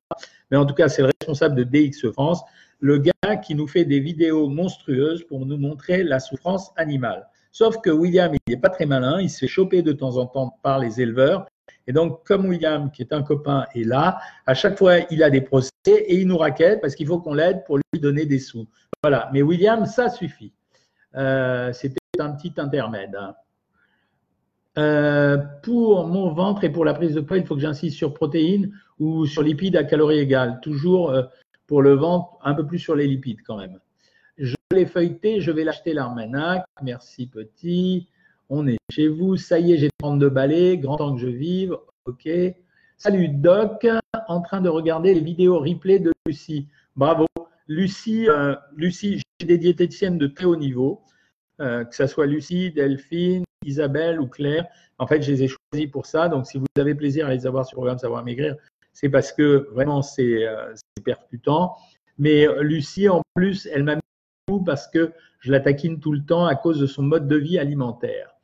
[0.50, 2.42] mais en tout cas, c'est le responsable de DX France,
[2.80, 7.26] le gars qui nous fait des vidéos monstrueuses pour nous montrer la souffrance animale.
[7.50, 10.26] Sauf que William, il n'est pas très malin, il se fait choper de temps en
[10.26, 11.46] temps par les éleveurs
[11.88, 15.30] et donc, comme William, qui est un copain, est là, à chaque fois, il a
[15.30, 18.38] des procès et il nous raquette parce qu'il faut qu'on l'aide pour lui donner des
[18.38, 18.68] sous.
[19.02, 19.30] Voilà.
[19.32, 20.52] Mais William, ça suffit.
[21.14, 23.16] Euh, c'était un petit intermède.
[24.76, 28.14] Euh, pour mon ventre et pour la prise de poids, il faut que j'insiste sur
[28.14, 30.60] protéines ou sur lipides à calories égales.
[30.62, 31.22] Toujours euh,
[31.66, 33.78] pour le ventre, un peu plus sur les lipides quand même.
[34.36, 36.64] Je l'ai feuilleté, je vais l'acheter l'Armanac.
[36.82, 38.08] Merci petit
[38.50, 41.76] on est chez vous, ça y est, j'ai 32 balais, grand temps que je vive,
[42.06, 42.28] ok.
[42.96, 43.86] Salut Doc,
[44.26, 46.66] en train de regarder les vidéos replay de Lucie.
[46.96, 47.26] Bravo.
[47.68, 51.02] Lucie, euh, Lucie j'ai des diététiciennes de très haut niveau,
[51.60, 54.66] euh, que ce soit Lucie, Delphine, Isabelle ou Claire.
[54.98, 56.28] En fait, je les ai choisies pour ça.
[56.28, 58.56] Donc, si vous avez plaisir à les avoir sur le programme Savoir Maigrir,
[58.92, 61.76] c'est parce que vraiment, c'est euh, percutant.
[62.16, 66.46] Mais Lucie, en plus, elle m'a mis parce que je la taquine tout le temps
[66.46, 68.34] à cause de son mode de vie alimentaire.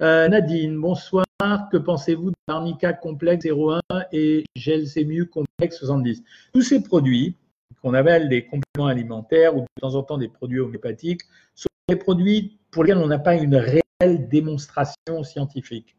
[0.00, 1.24] Nadine, bonsoir.
[1.72, 3.80] Que pensez-vous de l'arnica complexe 01
[4.12, 7.36] et gelsému complexe 70 Tous ces produits
[7.82, 11.22] qu'on appelle des compléments alimentaires ou de temps en temps des produits homéopathiques
[11.54, 15.96] sont des produits pour lesquels on n'a pas une réelle démonstration scientifique.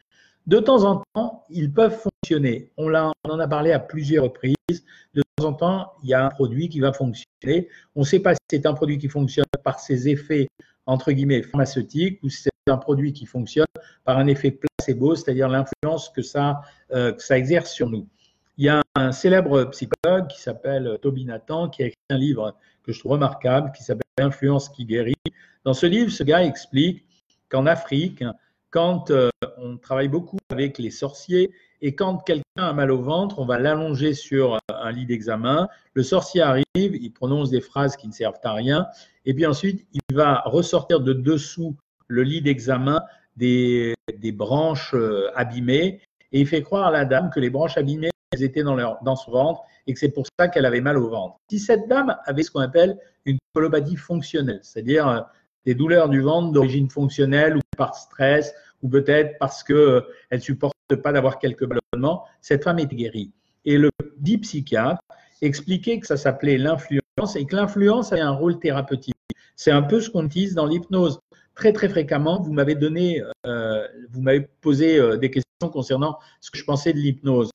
[0.47, 2.71] De temps en temps, ils peuvent fonctionner.
[2.77, 4.55] On, on en a parlé à plusieurs reprises.
[5.13, 7.69] De temps en temps, il y a un produit qui va fonctionner.
[7.95, 10.47] On ne sait pas si c'est un produit qui fonctionne par ses effets
[10.85, 13.67] entre guillemets pharmaceutiques ou si c'est un produit qui fonctionne
[14.05, 18.07] par un effet placebo, c'est-à-dire l'influence que ça, euh, que ça exerce sur nous.
[18.59, 22.57] Il y a un célèbre psychologue qui s'appelle Toby Nathan qui a écrit un livre
[22.83, 25.15] que je trouve remarquable qui s'appelle L'influence qui guérit.
[25.63, 27.05] Dans ce livre, ce gars explique
[27.47, 28.21] qu'en Afrique,
[28.69, 33.39] quand euh, on travaille beaucoup avec les sorciers et quand quelqu'un a mal au ventre,
[33.39, 35.69] on va l'allonger sur un lit d'examen.
[35.93, 38.87] Le sorcier arrive, il prononce des phrases qui ne servent à rien
[39.23, 41.77] et puis ensuite, il va ressortir de dessous
[42.09, 43.05] le lit d'examen
[43.37, 43.95] des,
[44.33, 46.01] branches euh, abîmées
[46.33, 49.01] et il fait croire à la dame que les branches abîmées elles étaient dans, leur,
[49.03, 51.37] dans son ventre et que c'est pour ça qu'elle avait mal au ventre.
[51.49, 55.21] Si cette dame avait ce qu'on appelle une colopathie fonctionnelle, c'est-à-dire euh,
[55.65, 60.37] des douleurs du ventre d'origine fonctionnelle ou par stress ou peut-être parce qu'elle euh, ne
[60.37, 63.31] supporte pas d'avoir quelques ballonnements, cette femme était guérie.
[63.65, 65.01] Et le dit psychiatre
[65.41, 69.15] expliquait que ça s'appelait l'influence et que l'influence avait un rôle thérapeutique.
[69.55, 71.19] C'est un peu ce qu'on utilise dans l'hypnose.
[71.55, 76.57] Très très fréquemment, vous m'avez donné, euh, vous m'avez posé des questions concernant ce que
[76.57, 77.49] je pensais de l'hypnose.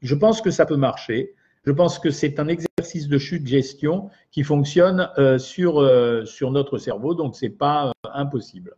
[0.00, 1.34] Je pense que ça peut marcher.
[1.64, 5.86] Je pense que c'est un exercice de chute gestion qui fonctionne euh, sur,
[6.26, 8.76] sur notre cerveau, donc ce n'est pas impossible.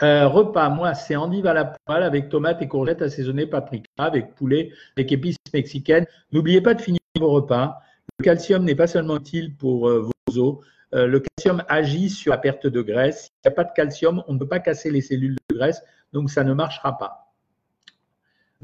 [0.00, 4.70] repas, moi, c'est endive à la poêle avec tomates et courgettes assaisonnées, paprika, avec poulet,
[4.96, 6.06] avec épices mexicaines.
[6.32, 7.78] N'oubliez pas de finir vos repas.
[8.18, 10.58] Le calcium n'est pas seulement utile pour vos os,
[10.94, 13.24] euh, le calcium agit sur la perte de graisse.
[13.24, 15.82] S'il n'y a pas de calcium, on ne peut pas casser les cellules de graisse,
[16.12, 17.23] donc ça ne marchera pas.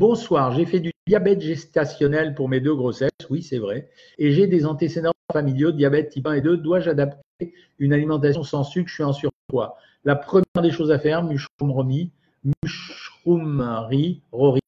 [0.00, 4.46] Bonsoir, j'ai fait du diabète gestationnel pour mes deux grossesses, oui c'est vrai, et j'ai
[4.46, 6.56] des antécédents familiaux, diabète type 1 et 2.
[6.56, 9.76] Dois-je adapter une alimentation sans sucre Je suis en surpoids.
[10.04, 12.12] La première des choses à faire, mushroom romi,
[12.64, 13.60] mushroom
[14.32, 14.62] rori,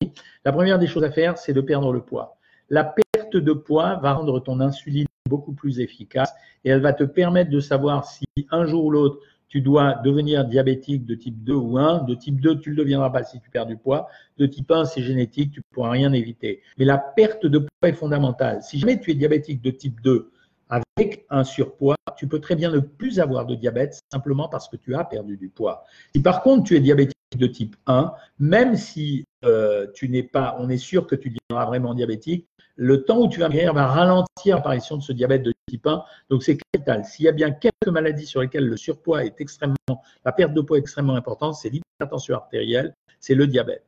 [0.44, 2.36] la première des choses à faire, c'est de perdre le poids.
[2.68, 6.34] La perte de poids va rendre ton insuline beaucoup plus efficace
[6.66, 9.18] et elle va te permettre de savoir si un jour ou l'autre,
[9.52, 12.04] tu dois devenir diabétique de type 2 ou 1.
[12.04, 14.08] De type 2, tu ne le deviendras pas si tu perds du poids.
[14.38, 16.62] De type 1, c'est génétique, tu ne pourras rien éviter.
[16.78, 18.62] Mais la perte de poids est fondamentale.
[18.62, 20.30] Si jamais tu es diabétique de type 2
[20.72, 24.76] avec un surpoids, tu peux très bien ne plus avoir de diabète simplement parce que
[24.76, 25.84] tu as perdu du poids.
[26.14, 30.56] Si par contre tu es diabétique de type 1, même si euh, tu n'es pas,
[30.58, 33.86] on est sûr que tu deviendras vraiment diabétique, le temps où tu vas guérir va
[33.86, 36.04] ralentir l'apparition de ce diabète de type 1.
[36.30, 37.04] Donc, c'est capital.
[37.04, 40.60] S'il y a bien quelques maladies sur lesquelles le surpoids est extrêmement, la perte de
[40.62, 43.84] poids est extrêmement importante, c'est l'hypertension artérielle, c'est le diabète.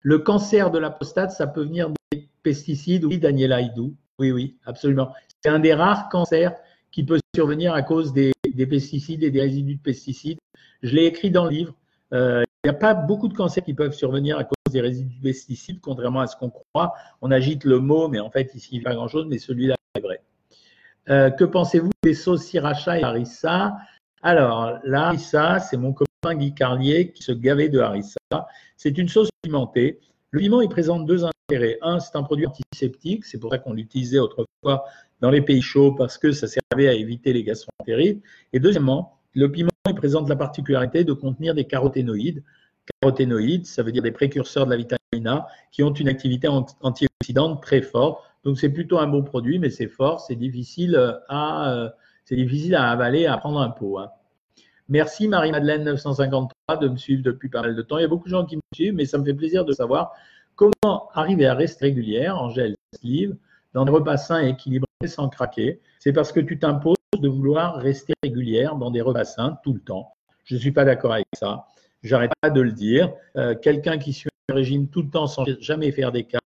[0.00, 3.04] Le cancer de la prostate, ça peut venir des pesticides.
[3.04, 3.94] Oui, Daniela Hidou.
[4.22, 5.12] Oui, oui, absolument.
[5.42, 6.54] C'est un des rares cancers
[6.92, 8.30] qui peut survenir à cause des,
[8.70, 10.38] pesticides et des résidus de pesticides.
[10.84, 11.74] Je l'ai écrit dans le livre.
[12.12, 15.16] Euh, il n'y a pas beaucoup de cancers qui peuvent survenir à cause des résidus
[15.16, 16.94] de pesticides, contrairement à ce qu'on croit.
[17.20, 19.74] On agite le mot, mais en fait, ici, il n'y a pas grand-chose, mais celui-là
[19.96, 20.22] est vrai.
[21.10, 23.76] Euh, que pensez-vous des sauces sriracha et harissa?
[24.22, 28.20] Alors, la harissa, c'est mon copain Guy Carlier qui se gavait de harissa.
[28.76, 29.98] C'est une sauce pimentée.
[30.32, 31.76] Le piment, il présente deux intérêts.
[31.82, 34.86] Un, c'est un produit antiseptique, c'est pour ça qu'on l'utilisait autrefois
[35.20, 38.22] dans les pays chauds parce que ça servait à éviter les gastroentérites.
[38.54, 42.42] Et deuxièmement, le piment il présente la particularité de contenir des caroténoïdes.
[43.02, 47.62] Caroténoïdes, ça veut dire des précurseurs de la vitamine A qui ont une activité antioxydante
[47.62, 48.24] très forte.
[48.44, 50.96] Donc c'est plutôt un bon produit, mais c'est fort, c'est difficile
[51.28, 51.90] à, euh,
[52.24, 53.98] c'est difficile à avaler, à prendre un pot.
[53.98, 54.08] Hein.
[54.88, 57.98] Merci Marie-Madeleine 953 de me suivre depuis pas mal de temps.
[57.98, 59.72] Il y a beaucoup de gens qui me suivent, mais ça me fait plaisir de
[59.72, 60.12] savoir
[60.54, 63.36] comment arriver à rester régulière, Angèle Sleeve,
[63.74, 65.80] dans des repas sains équilibrés sans craquer.
[65.98, 69.80] C'est parce que tu t'imposes de vouloir rester régulière dans des repas sains tout le
[69.80, 70.14] temps.
[70.44, 71.66] Je ne suis pas d'accord avec ça.
[72.02, 73.12] J'arrête pas de le dire.
[73.36, 76.41] Euh, quelqu'un qui suit un régime tout le temps sans jamais faire d'écart,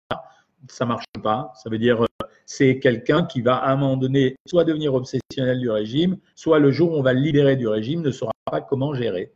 [0.69, 1.53] ça marche pas.
[1.62, 5.61] Ça veut dire euh, c'est quelqu'un qui va à un moment donné soit devenir obsessionnel
[5.61, 8.61] du régime, soit le jour où on va le libérer du régime ne saura pas
[8.61, 9.33] comment gérer.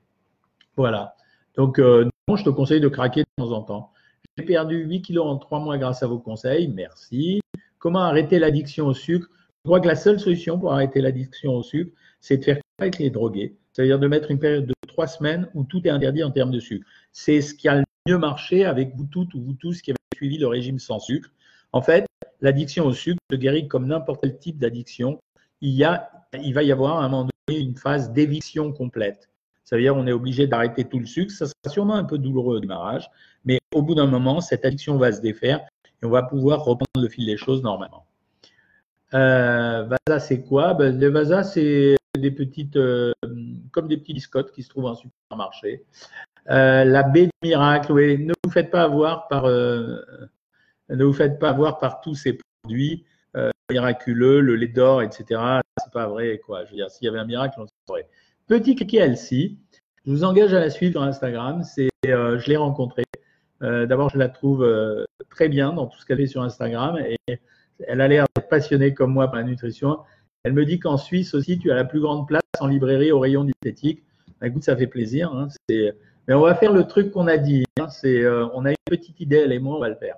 [0.77, 1.15] Voilà.
[1.57, 3.93] Donc euh, non, je te conseille de craquer de temps en temps.
[4.37, 6.69] J'ai perdu 8 kilos en 3 mois grâce à vos conseils.
[6.69, 7.41] Merci.
[7.79, 9.29] Comment arrêter l'addiction au sucre?
[9.65, 12.99] Je crois que la seule solution pour arrêter l'addiction au sucre, c'est de faire avec
[12.99, 13.57] les drogués.
[13.73, 16.61] C'est-à-dire de mettre une période de 3 semaines où tout est interdit en termes de
[16.61, 16.87] sucre.
[17.13, 20.00] C'est ce qui a le mieux marché avec vous toutes ou vous tous qui avez
[20.21, 21.31] suivi le régime sans sucre.
[21.73, 22.05] En fait,
[22.43, 25.19] l'addiction au sucre se guérit comme n'importe quel type d'addiction.
[25.63, 29.31] Il, va y avoir à un moment donné une phase d'éviction complète.
[29.65, 31.33] Ça veut dire qu'on est obligé d'arrêter tout le sucre.
[31.33, 33.09] Ça sera sûrement un peu douloureux au démarrage,
[33.47, 35.61] mais au bout d'un moment, cette addiction va se défaire
[36.03, 38.05] et on va pouvoir reprendre le fil des choses normalement.
[39.15, 40.75] Euh, Vasa, c'est quoi?
[40.75, 43.13] Ben, Les Vasa, c'est des petites, euh,
[43.71, 45.85] comme des petits biscottes qui se trouvent en supermarché.
[46.49, 50.01] Euh, la baie de miracle, oui, ne vous faites pas avoir par, euh,
[50.89, 53.05] ne vous faites pas avoir par tous ces produits
[53.71, 55.41] miraculeux, le lait d'or, etc.
[55.79, 56.65] C'est pas vrai, quoi.
[56.65, 58.09] Je veux dire, s'il y avait un miracle, on saurait.
[58.49, 59.61] Petit Kiki Elsie,
[60.05, 61.63] je vous engage à la suivre sur Instagram.
[61.63, 63.05] C'est, je l'ai rencontrée.
[63.61, 64.67] D'abord, je la trouve
[65.31, 67.39] très bien dans tout ce qu'elle fait sur Instagram et
[67.87, 70.01] elle a l'air passionnée comme moi par la nutrition.
[70.43, 73.21] Elle me dit qu'en Suisse aussi, tu as la plus grande place en librairie au
[73.21, 74.03] rayon diététique.
[74.41, 75.33] Bah, écoute, ça fait plaisir.
[75.35, 75.49] Hein.
[76.31, 77.65] Mais on va faire le truc qu'on a dit.
[77.81, 77.89] Hein.
[78.05, 80.15] Euh, on a une petite idée, elle et moi, on va le faire.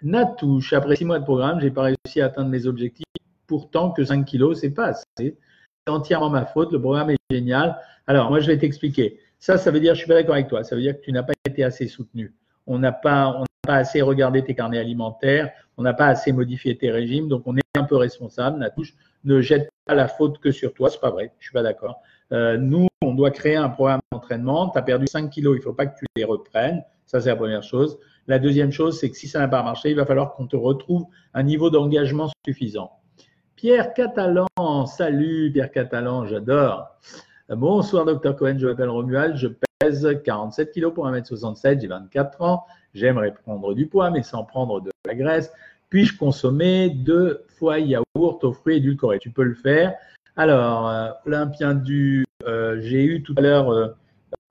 [0.00, 3.04] Natouche, après six mois de programme, j'ai pas réussi à atteindre mes objectifs.
[3.48, 5.06] Pourtant, que 5 kilos, c'est pas assez.
[5.18, 5.36] C'est
[5.88, 6.70] entièrement ma faute.
[6.70, 7.76] Le programme est génial.
[8.06, 9.18] Alors, moi, je vais t'expliquer.
[9.40, 10.62] Ça, ça veut dire, je suis pas d'accord avec toi.
[10.62, 12.32] Ça veut dire que tu n'as pas été assez soutenu.
[12.68, 17.26] On n'a pas, assez regardé tes carnets alimentaires, on n'a pas assez modifié tes régimes,
[17.26, 18.60] donc on est un peu responsable.
[18.60, 18.94] Natouche,
[19.24, 22.00] ne jette pas la faute que sur toi, c'est pas vrai, je suis pas d'accord.
[22.30, 25.72] Euh, nous, on doit créer un programme Tu as perdu 5 kilos, il ne faut
[25.72, 26.82] pas que tu les reprennes.
[27.06, 27.98] Ça, c'est la première chose.
[28.26, 30.56] La deuxième chose, c'est que si ça n'a pas marché, il va falloir qu'on te
[30.56, 32.90] retrouve un niveau d'engagement suffisant.
[33.56, 34.46] Pierre Catalan,
[34.86, 36.88] salut Pierre Catalan, j'adore.
[37.48, 42.64] Bonsoir Dr Cohen, je m'appelle Romuald, je pèse 47 kilos pour 1m67, j'ai 24 ans.
[42.94, 45.52] J'aimerais prendre du poids, mais sans prendre de la graisse.
[45.90, 49.18] Puis-je consommer deux fois yaourt aux fruits édulcorés?
[49.18, 49.94] Tu peux le faire.
[50.36, 53.94] Alors, euh, Olympien du, euh, j'ai eu tout à l'heure,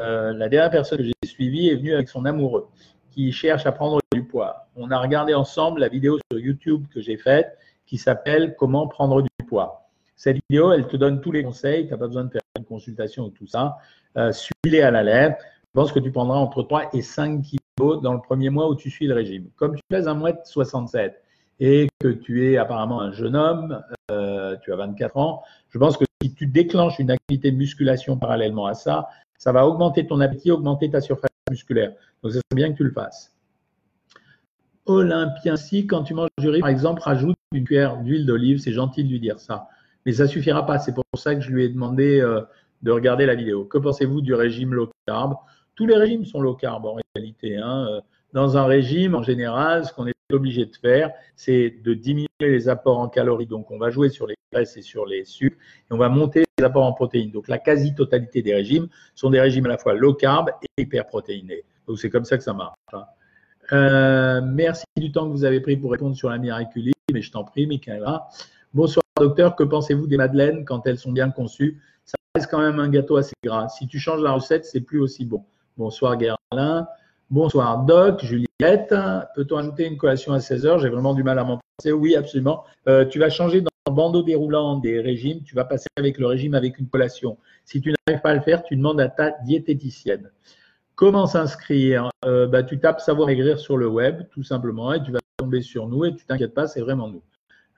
[0.01, 2.67] euh, la dernière personne que j'ai suivie est venue avec son amoureux
[3.11, 4.67] qui cherche à prendre du poids.
[4.75, 9.21] On a regardé ensemble la vidéo sur YouTube que j'ai faite qui s'appelle Comment prendre
[9.21, 9.87] du poids.
[10.15, 11.85] Cette vidéo, elle te donne tous les conseils.
[11.85, 13.77] Tu n'as pas besoin de faire une consultation ou tout ça.
[14.31, 15.43] Suis-les à la lettre.
[15.75, 18.75] Je pense que tu prendras entre 3 et 5 kilos dans le premier mois où
[18.75, 19.49] tu suis le régime.
[19.55, 21.19] Comme tu pèses un mois de 67
[21.59, 25.97] et que tu es apparemment un jeune homme, euh, tu as 24 ans, je pense
[25.97, 30.19] que si tu déclenches une activité de musculation parallèlement à ça, ça va augmenter ton
[30.21, 31.93] appétit, augmenter ta surface musculaire.
[32.21, 33.35] Donc, c'est bien que tu le fasses.
[34.85, 38.73] Olympien, si quand tu manges du riz, par exemple, rajoute une cuillère d'huile d'olive, c'est
[38.73, 39.67] gentil de lui dire ça.
[40.05, 40.79] Mais ça suffira pas.
[40.79, 42.41] C'est pour ça que je lui ai demandé euh,
[42.81, 43.63] de regarder la vidéo.
[43.63, 45.35] Que pensez-vous du régime low carb?
[45.75, 47.57] Tous les régimes sont low carb en réalité.
[47.57, 48.01] Hein.
[48.33, 52.67] Dans un régime, en général, ce qu'on est obligé de faire, c'est de diminuer les
[52.67, 53.45] apports en calories.
[53.45, 56.43] Donc, on va jouer sur les graisses et sur les sucres et on va monter
[56.57, 57.31] les apports en protéines.
[57.31, 61.63] Donc, la quasi-totalité des régimes sont des régimes à la fois low carb et hyperprotéinés.
[61.87, 62.75] Donc, c'est comme ça que ça marche.
[62.91, 63.05] Hein.
[63.71, 67.31] Euh, merci du temps que vous avez pris pour répondre sur la miraculie, mais je
[67.31, 68.27] t'en prie, Michaela.
[68.73, 69.55] Bonsoir, docteur.
[69.55, 71.79] Que pensez-vous des madeleines quand elles sont bien conçues?
[72.03, 73.69] Ça reste quand même un gâteau assez gras.
[73.69, 75.43] Si tu changes la recette, c'est plus aussi bon.
[75.77, 76.87] Bonsoir Guerlain.
[77.29, 78.93] Bonsoir Doc, Juliette.
[79.35, 80.79] Peut-on ajouter une collation à 16 heures?
[80.79, 81.91] J'ai vraiment du mal à m'en passer.
[81.91, 82.63] Oui, absolument.
[82.87, 85.41] Euh, tu vas changer dans le bandeau déroulant des régimes.
[85.43, 87.37] Tu vas passer avec le régime avec une collation.
[87.65, 90.29] Si tu n'arrives pas à le faire, tu demandes à ta diététicienne.
[90.95, 92.09] Comment s'inscrire?
[92.25, 95.61] Euh, bah, Tu tapes savoir écrire sur le web, tout simplement, et tu vas tomber
[95.61, 97.23] sur nous, et tu t'inquiètes pas, c'est vraiment nous.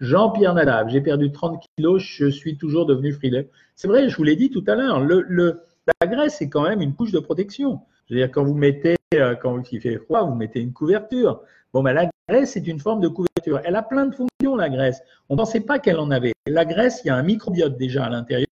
[0.01, 3.47] Jean-Pierre Nadab, j'ai perdu 30 kilos, je suis toujours devenu frileux.
[3.75, 6.93] C'est vrai, je vous l'ai dit tout à l'heure, la graisse est quand même une
[6.93, 7.79] couche de protection.
[8.09, 8.94] Je veux dire, quand vous mettez,
[9.41, 11.41] quand il fait froid, vous mettez une couverture.
[11.73, 13.59] Bon, ben, la graisse est une forme de couverture.
[13.65, 15.01] Elle a plein de fonctions, la graisse.
[15.27, 16.33] On ne pensait pas qu'elle en avait.
[16.47, 18.47] La graisse, il y a un microbiote déjà à l'intérieur.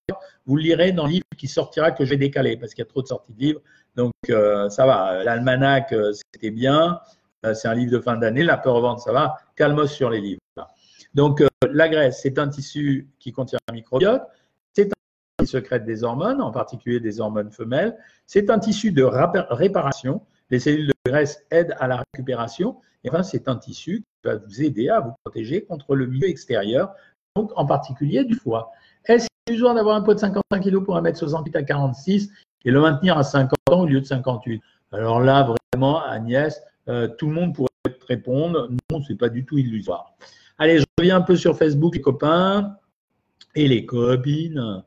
[0.45, 2.87] Vous le lirez dans le livre qui sortira que je vais décaler parce qu'il y
[2.87, 3.61] a trop de sorties de livres.
[3.95, 5.23] Donc, euh, ça va.
[5.23, 6.99] L'almanach, euh, c'était bien.
[7.53, 8.43] c'est un livre de fin d'année.
[8.43, 9.37] La peur au ventre, ça va.
[9.55, 10.41] Calmos sur les livres.
[11.13, 14.23] Donc, la graisse, c'est un tissu qui contient un microbiote.
[14.73, 14.95] C'est un
[15.39, 17.97] qui secrète des hormones, en particulier des hormones femelles.
[18.25, 20.21] C'est un tissu de réparation.
[20.53, 22.77] Les cellules de graisse aident à la récupération.
[23.03, 26.29] Et enfin, c'est un tissu qui va vous aider à vous protéger contre le milieu
[26.29, 26.93] extérieur,
[27.35, 28.69] donc en particulier du foie.
[29.05, 32.29] Est-ce besoin d'avoir un poids de 55 kg pour 1m68 à 46
[32.65, 34.61] et le maintenir à 50 ans au lieu de 58
[34.91, 37.69] Alors là, vraiment, Agnès, euh, tout le monde pourrait
[38.07, 40.13] répondre non, ce n'est pas du tout illusoire.
[40.59, 42.77] Allez, je reviens un peu sur Facebook, les copains
[43.55, 44.83] et les copines.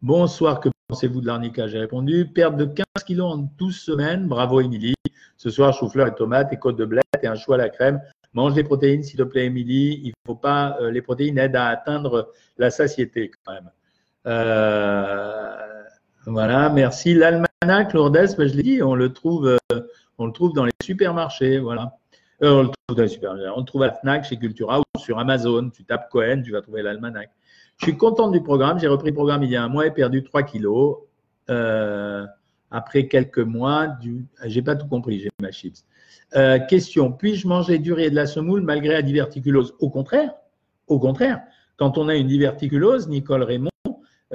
[0.00, 2.26] Bonsoir, que pensez-vous de l'arnica J'ai répondu.
[2.26, 4.26] Perte de 15 kg en 12 semaines.
[4.26, 4.94] Bravo, Émilie.
[5.36, 8.00] Ce soir, chou-fleur et tomates et côte de blette et un choix à la crème.
[8.32, 10.00] Mange les protéines, s'il te plaît, Émilie.
[10.02, 10.78] Il faut pas.
[10.80, 13.70] Euh, les protéines aident à atteindre la satiété, quand même.
[14.26, 15.82] Euh,
[16.26, 17.14] voilà, merci.
[17.14, 19.80] L'almanach, Lourdes, ben, je l'ai dit, on le trouve, euh,
[20.16, 21.58] on le trouve dans les supermarchés.
[21.58, 21.92] Voilà.
[22.40, 23.52] on le trouve dans les supermarchés.
[23.54, 25.68] On le trouve à Fnac, chez Cultura ou sur Amazon.
[25.68, 27.28] Tu tapes Cohen, tu vas trouver l'almanach.
[27.78, 28.78] Je suis contente du programme.
[28.78, 30.98] J'ai repris le programme il y a un mois et perdu 3 kilos.
[31.48, 32.26] Euh,
[32.70, 34.26] après quelques mois, du...
[34.44, 35.84] j'ai pas tout compris, j'ai ma chips.
[36.36, 39.74] Euh, question puis-je manger du riz et de la semoule malgré la diverticulose?
[39.78, 40.34] Au contraire,
[40.88, 41.40] au contraire.
[41.76, 43.70] Quand on a une diverticulose, Nicole Raymond,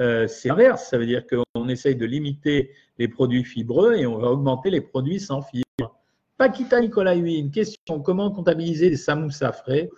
[0.00, 0.88] euh, c'est inverse.
[0.88, 4.80] Ça veut dire qu'on essaye de limiter les produits fibreux et on va augmenter les
[4.80, 5.94] produits sans fibres.
[6.38, 9.90] Paquita Nicolas une question comment comptabiliser les samoussas frais?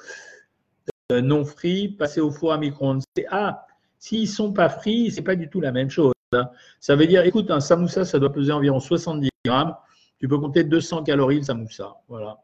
[1.13, 3.03] Non frits, passer au four à micro-ondes.
[3.31, 3.67] Ah,
[3.99, 6.13] s'ils sont pas frits, c'est pas du tout la même chose.
[6.33, 6.49] Hein.
[6.81, 9.75] Ça veut dire, écoute, un samoussa, ça doit peser environ 70 grammes.
[10.19, 11.97] Tu peux compter 200 calories le samoussa.
[12.09, 12.39] Voilà.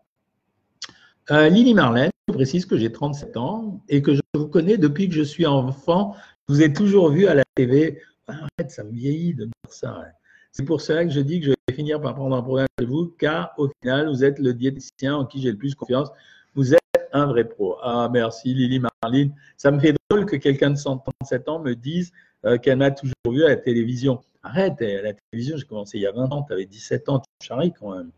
[1.30, 5.08] Euh, Lily Marlène, je précise que j'ai 37 ans et que je vous connais depuis
[5.08, 6.14] que je suis enfant.
[6.48, 8.00] Je vous ai toujours vu à la TV.
[8.26, 10.04] Arrête, ça me vieillit de dire ça.
[10.52, 12.84] C'est pour cela que je dis que je vais finir par prendre un programme de
[12.84, 16.10] vous, car au final, vous êtes le diététicien en qui j'ai le plus confiance.
[16.54, 16.81] Vous êtes
[17.12, 17.76] un vrai pro.
[17.82, 19.34] Ah, merci Lily Marline.
[19.56, 22.12] Ça me fait drôle que quelqu'un de 137 ans me dise
[22.44, 24.20] euh, qu'elle m'a toujours vu à la télévision.
[24.42, 27.20] Arrête, à la télévision, j'ai commencé il y a 20 ans, tu avais 17 ans,
[27.20, 28.10] tu charries quand même.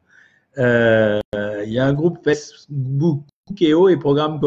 [0.58, 1.20] Euh,
[1.64, 3.24] il y a un groupe Facebook
[3.56, 4.40] Keo et programme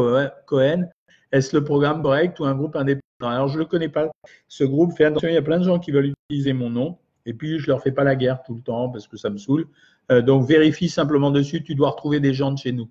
[0.45, 0.89] Cohen.
[1.31, 3.01] Est-ce le programme correct ou un groupe indépendant?
[3.21, 4.10] Alors, je ne le connais pas.
[4.47, 6.97] Ce groupe, fais attention, il y a plein de gens qui veulent utiliser mon nom.
[7.25, 9.38] Et puis, je leur fais pas la guerre tout le temps parce que ça me
[9.38, 9.67] saoule.
[10.12, 11.63] Euh, donc, vérifie simplement dessus.
[11.63, 12.89] Tu dois retrouver des gens de chez nous.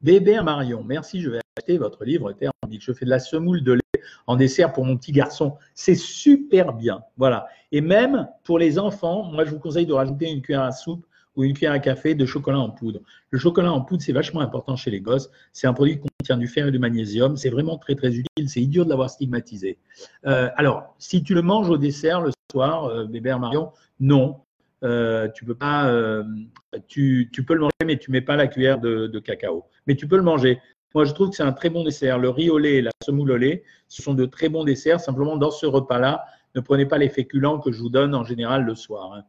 [0.00, 2.82] Bébé Marion, merci, je vais acheter votre livre thermique.
[2.84, 5.56] Je fais de la semoule de lait en dessert pour mon petit garçon.
[5.74, 7.02] C'est super bien.
[7.16, 7.48] Voilà.
[7.72, 11.04] Et même pour les enfants, moi, je vous conseille de rajouter une cuillère à soupe
[11.34, 13.00] ou une cuillère à café de chocolat en poudre.
[13.30, 15.30] Le chocolat en poudre, c'est vachement important chez les gosses.
[15.52, 17.36] C'est un produit qui contient du fer et du magnésium.
[17.36, 18.48] C'est vraiment très, très utile.
[18.48, 19.78] C'est idiot de l'avoir stigmatisé.
[20.26, 24.36] Euh, alors, si tu le manges au dessert le soir, euh, bébé Marion, non.
[24.84, 26.22] Euh, tu peux pas, euh,
[26.86, 29.64] tu, peux le manger, mais tu mets pas la cuillère de, cacao.
[29.86, 30.60] Mais tu peux le manger.
[30.94, 32.18] Moi, je trouve que c'est un très bon dessert.
[32.18, 35.00] Le riz au lait et la semoule au lait, ce sont de très bons desserts.
[35.00, 38.64] Simplement, dans ce repas-là, ne prenez pas les féculents que je vous donne en général
[38.64, 39.12] le soir.
[39.14, 39.22] Hein.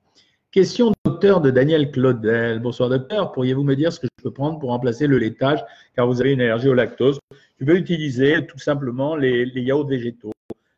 [0.51, 2.59] Question docteur de Daniel Claudel.
[2.59, 5.63] Bonsoir docteur, pourriez-vous me dire ce que je peux prendre pour remplacer le laitage?
[5.95, 7.19] Car vous avez une allergie au lactose
[7.57, 10.31] Tu peux utiliser tout simplement les, les yaourts végétaux,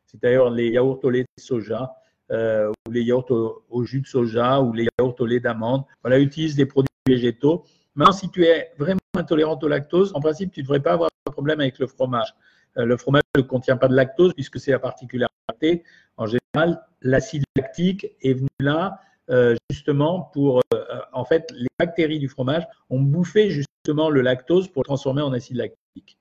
[0.07, 1.95] c'est-à-dire les yaourts au lait de soja
[2.31, 5.83] euh, ou les yaourts au, jus de soja ou les yaourts au lait d'amande.
[6.01, 7.65] Voilà, utilise des produits végétaux.
[7.95, 11.09] Maintenant, si tu es vraiment intolérant au lactose, en principe, tu ne devrais pas avoir
[11.27, 12.33] de problème avec le fromage.
[12.77, 15.83] Euh, le fromage ne contient pas de lactose puisque c'est la particularité.
[16.15, 20.61] En général, l'acide lactique est venu là euh, justement pour,
[21.11, 25.33] en fait, les bactéries du fromage ont bouffé justement le lactose pour le transformer en
[25.33, 26.17] acide lactique.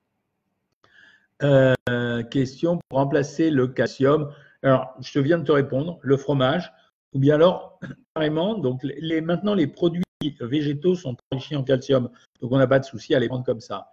[2.29, 4.29] question pour remplacer le calcium.
[4.63, 6.71] Alors, je viens de te répondre, le fromage,
[7.13, 7.79] ou bien alors,
[8.15, 8.83] carrément, donc
[9.23, 10.03] maintenant les produits
[10.39, 12.09] végétaux sont enrichis en calcium,
[12.41, 13.89] donc on n'a pas de souci à les prendre comme ça.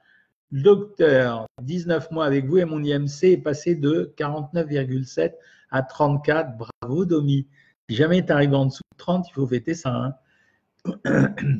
[0.51, 5.35] Docteur, 19 mois avec vous et mon IMC est passé de 49,7
[5.71, 6.57] à 34.
[6.57, 7.47] Bravo, Domi.
[7.89, 10.15] Si jamais tu arrives en dessous de 30, il faut fêter ça.
[11.05, 11.35] Hein.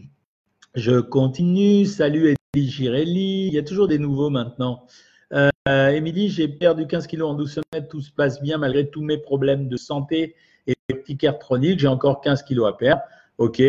[0.75, 1.85] Je continue.
[1.85, 3.49] Salut, Eddie Girelli.
[3.49, 4.87] Il y a toujours des nouveaux maintenant.
[5.35, 9.03] Euh, Émilie, j'ai perdu 15 kilos en 12 semaines, tout se passe bien malgré tous
[9.03, 10.35] mes problèmes de santé
[10.67, 11.81] et de chroniques.
[11.81, 13.03] J'ai encore 15 kilos à perdre.
[13.39, 13.63] Ok.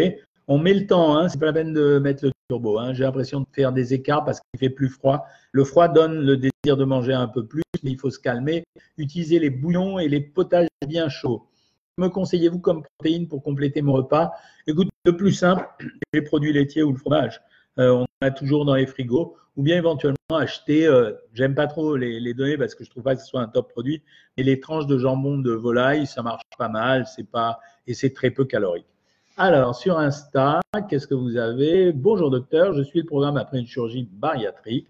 [0.48, 2.80] On met le temps, hein, c'est pas la peine de mettre le turbo.
[2.80, 2.94] Hein.
[2.94, 5.28] J'ai l'impression de faire des écarts parce qu'il fait plus froid.
[5.52, 8.64] Le froid donne le désir de manger un peu plus, mais il faut se calmer.
[8.98, 11.46] Utilisez les bouillons et les potages bien chauds.
[12.00, 14.32] Me conseillez-vous comme protéine pour compléter mon repas?
[14.66, 15.68] Écoute, le plus simple,
[16.14, 17.42] les produits laitiers ou le fromage.
[17.78, 21.96] Euh, on a toujours dans les frigos, ou bien éventuellement acheter, euh, j'aime pas trop
[21.96, 24.02] les, données parce que je trouve pas que ce soit un top produit,
[24.38, 28.14] mais les tranches de jambon de volaille, ça marche pas mal, c'est pas et c'est
[28.14, 28.86] très peu calorique.
[29.38, 30.60] Alors, sur Insta,
[30.90, 31.94] qu'est-ce que vous avez?
[31.94, 34.88] Bonjour docteur, je suis le programme après une chirurgie bariatrique.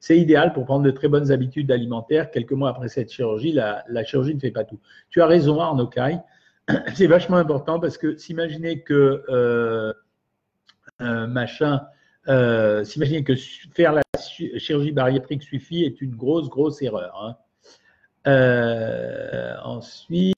[0.00, 2.30] C'est idéal pour prendre de très bonnes habitudes alimentaires.
[2.30, 4.78] Quelques mois après cette chirurgie, la, chirurgie ne fait pas tout.
[5.10, 6.18] Tu as raison, Arnaud Kai.
[6.94, 9.94] C'est vachement important parce que s'imaginer que euh,
[11.00, 11.86] machin,
[12.28, 14.02] euh, s'imaginer que faire la
[14.58, 17.14] chirurgie bariatrique suffit est une grosse, grosse erreur.
[17.22, 17.36] Hein.
[18.26, 20.34] Euh, ensuite,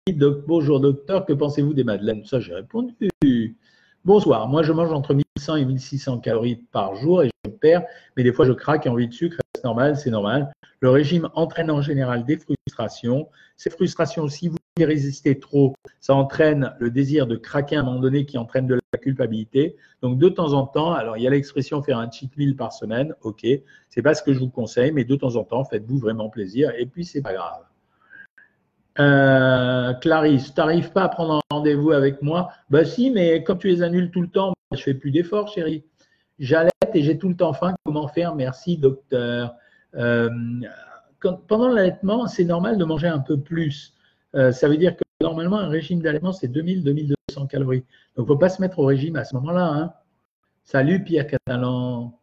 [0.46, 2.24] bonjour docteur, que pensez-vous des madeleines?
[2.24, 3.56] Ça, j'ai répondu.
[4.04, 7.84] Bonsoir, moi je mange entre 1100 et 1600 calories par jour et je perds,
[8.16, 10.52] mais des fois je craque et envie de sucre, c'est normal, c'est normal.
[10.80, 13.28] Le régime entraîne en général des frustrations.
[13.56, 17.82] Ces frustrations, si vous y résistez trop, ça entraîne le désir de craquer à un
[17.82, 19.76] moment donné qui entraîne de la culpabilité.
[20.02, 22.72] Donc de temps en temps, alors il y a l'expression faire un cheat meal par
[22.72, 23.46] semaine, ok,
[23.88, 26.72] c'est pas ce que je vous conseille, mais de temps en temps, faites-vous vraiment plaisir
[26.76, 27.62] et puis c'est pas grave.
[28.98, 32.50] Euh, Clarisse, tu n'arrives pas à prendre un rendez-vous avec moi?
[32.70, 35.84] Bah si, mais comme tu les annules tout le temps, je fais plus d'efforts, chérie.
[36.38, 37.74] J'allaite et j'ai tout le temps faim.
[37.84, 38.34] Comment faire?
[38.34, 39.54] Merci, docteur.
[39.94, 40.30] Euh,
[41.48, 43.95] pendant l'allaitement, c'est normal de manger un peu plus.
[44.36, 47.80] Euh, ça veut dire que normalement, un régime d'allaitement, c'est 2000-2200 calories.
[47.80, 47.86] Donc,
[48.18, 49.66] il ne faut pas se mettre au régime à ce moment-là.
[49.66, 49.92] Hein.
[50.64, 52.18] Salut, Pierre Catalan.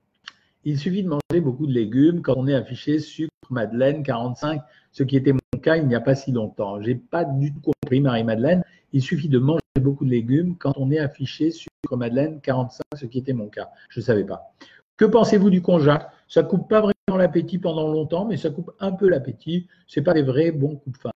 [0.64, 4.61] Il suffit de manger beaucoup de légumes quand on est affiché sucre, madeleine, 45,
[4.91, 6.82] ce qui était mon cas il n'y a pas si longtemps.
[6.82, 8.64] Je n'ai pas du tout compris, Marie-Madeleine.
[8.93, 13.05] Il suffit de manger beaucoup de légumes quand on est affiché sucre, madeleine, 45, ce
[13.07, 13.70] qui était mon cas.
[13.89, 14.53] Je ne savais pas.
[14.95, 18.91] Que pensez-vous du conjac Ça coupe pas vraiment l'appétit pendant longtemps, mais ça coupe un
[18.91, 19.68] peu l'appétit.
[19.88, 21.11] Ce n'est pas des vrais bons coups faim.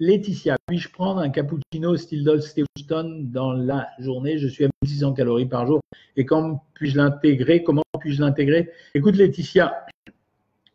[0.00, 4.38] Laetitia, puis-je prendre un cappuccino style Houston dans la journée?
[4.38, 5.80] Je suis à 1600 calories par jour.
[6.16, 7.62] Et quand puis-je l'intégrer?
[7.62, 8.72] Comment puis-je l'intégrer?
[8.94, 9.86] Écoute, Laetitia,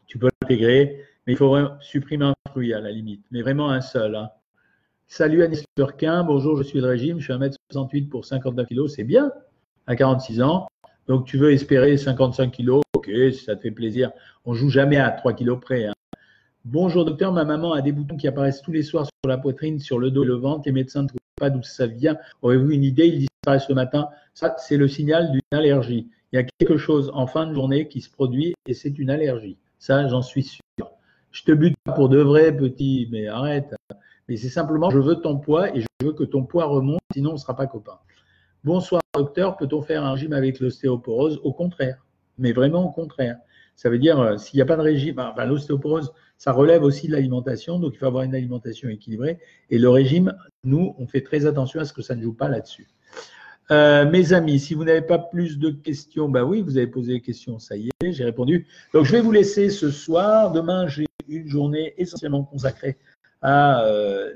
[0.07, 3.81] tu peux l'intégrer, mais il faut supprimer un fruit à la limite, mais vraiment un
[3.81, 4.15] seul.
[4.15, 4.29] Hein.
[5.07, 9.33] Salut Anis bonjour, je suis de régime, je suis 1m68 pour 59 kg, c'est bien,
[9.85, 10.67] à 46 ans.
[11.07, 14.11] Donc tu veux espérer 55 kg, ok, si ça te fait plaisir.
[14.45, 15.87] On joue jamais à 3 kg près.
[15.87, 15.93] Hein.
[16.65, 19.79] Bonjour docteur, ma maman a des boutons qui apparaissent tous les soirs sur la poitrine,
[19.79, 20.63] sur le dos et le ventre.
[20.65, 22.17] Les médecins ne trouvent pas d'où ça vient.
[22.41, 23.07] Aurez-vous une idée?
[23.07, 24.09] Ils disparaissent le matin.
[24.33, 26.09] Ça, c'est le signal d'une allergie.
[26.31, 29.09] Il y a quelque chose en fin de journée qui se produit et c'est une
[29.09, 29.57] allergie.
[29.79, 30.91] Ça, j'en suis sûr.
[31.31, 33.73] Je te bute pas pour de vrai, petit, mais arrête.
[34.27, 37.31] Mais c'est simplement, je veux ton poids et je veux que ton poids remonte, sinon
[37.31, 37.99] on ne sera pas copains.
[38.65, 41.39] Bonsoir docteur, peut-on faire un régime avec l'ostéoporose?
[41.41, 42.05] Au contraire,
[42.37, 43.37] mais vraiment au contraire.
[43.77, 47.07] Ça veut dire, euh, s'il n'y a pas de régime, ben, l'ostéoporose, ça relève aussi
[47.07, 49.39] de l'alimentation, donc il faut avoir une alimentation équilibrée.
[49.69, 50.33] Et le régime,
[50.63, 52.87] nous, on fait très attention à ce que ça ne joue pas là-dessus.
[53.71, 57.11] Euh, mes amis, si vous n'avez pas plus de questions, bah oui, vous avez posé
[57.13, 58.65] des questions, ça y est, j'ai répondu.
[58.93, 60.53] Donc je vais vous laisser ce soir.
[60.53, 62.97] Demain, j'ai une journée essentiellement consacrée
[63.41, 64.33] à euh,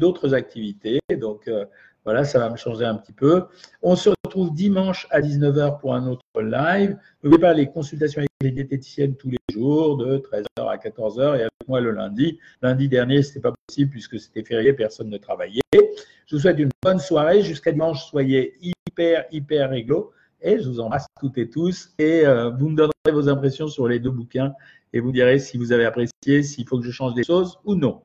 [0.00, 1.00] d'autres activités.
[1.20, 1.66] Donc euh,
[2.04, 3.44] voilà, ça va me changer un petit peu.
[3.82, 6.96] On se retrouve dimanche à 19h pour un autre live.
[7.22, 11.40] N'oubliez pas les consultations avec les diététiciennes tous les jours, de 13h à 14h, et
[11.40, 12.38] avec moi le lundi.
[12.62, 15.60] Lundi dernier, ce n'était pas possible puisque c'était férié, personne ne travaillait.
[15.72, 17.42] Je vous souhaite une bonne soirée.
[17.42, 20.12] Jusqu'à dimanche, soyez hyper, hyper réglo.
[20.42, 21.94] Et je vous embrasse toutes et tous.
[21.98, 24.52] Et euh, vous me donnerez vos impressions sur les deux bouquins
[24.94, 27.74] et vous direz si vous avez apprécié, s'il faut que je change des choses ou
[27.74, 28.02] non.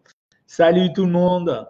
[0.48, 1.68] Salut tout le monde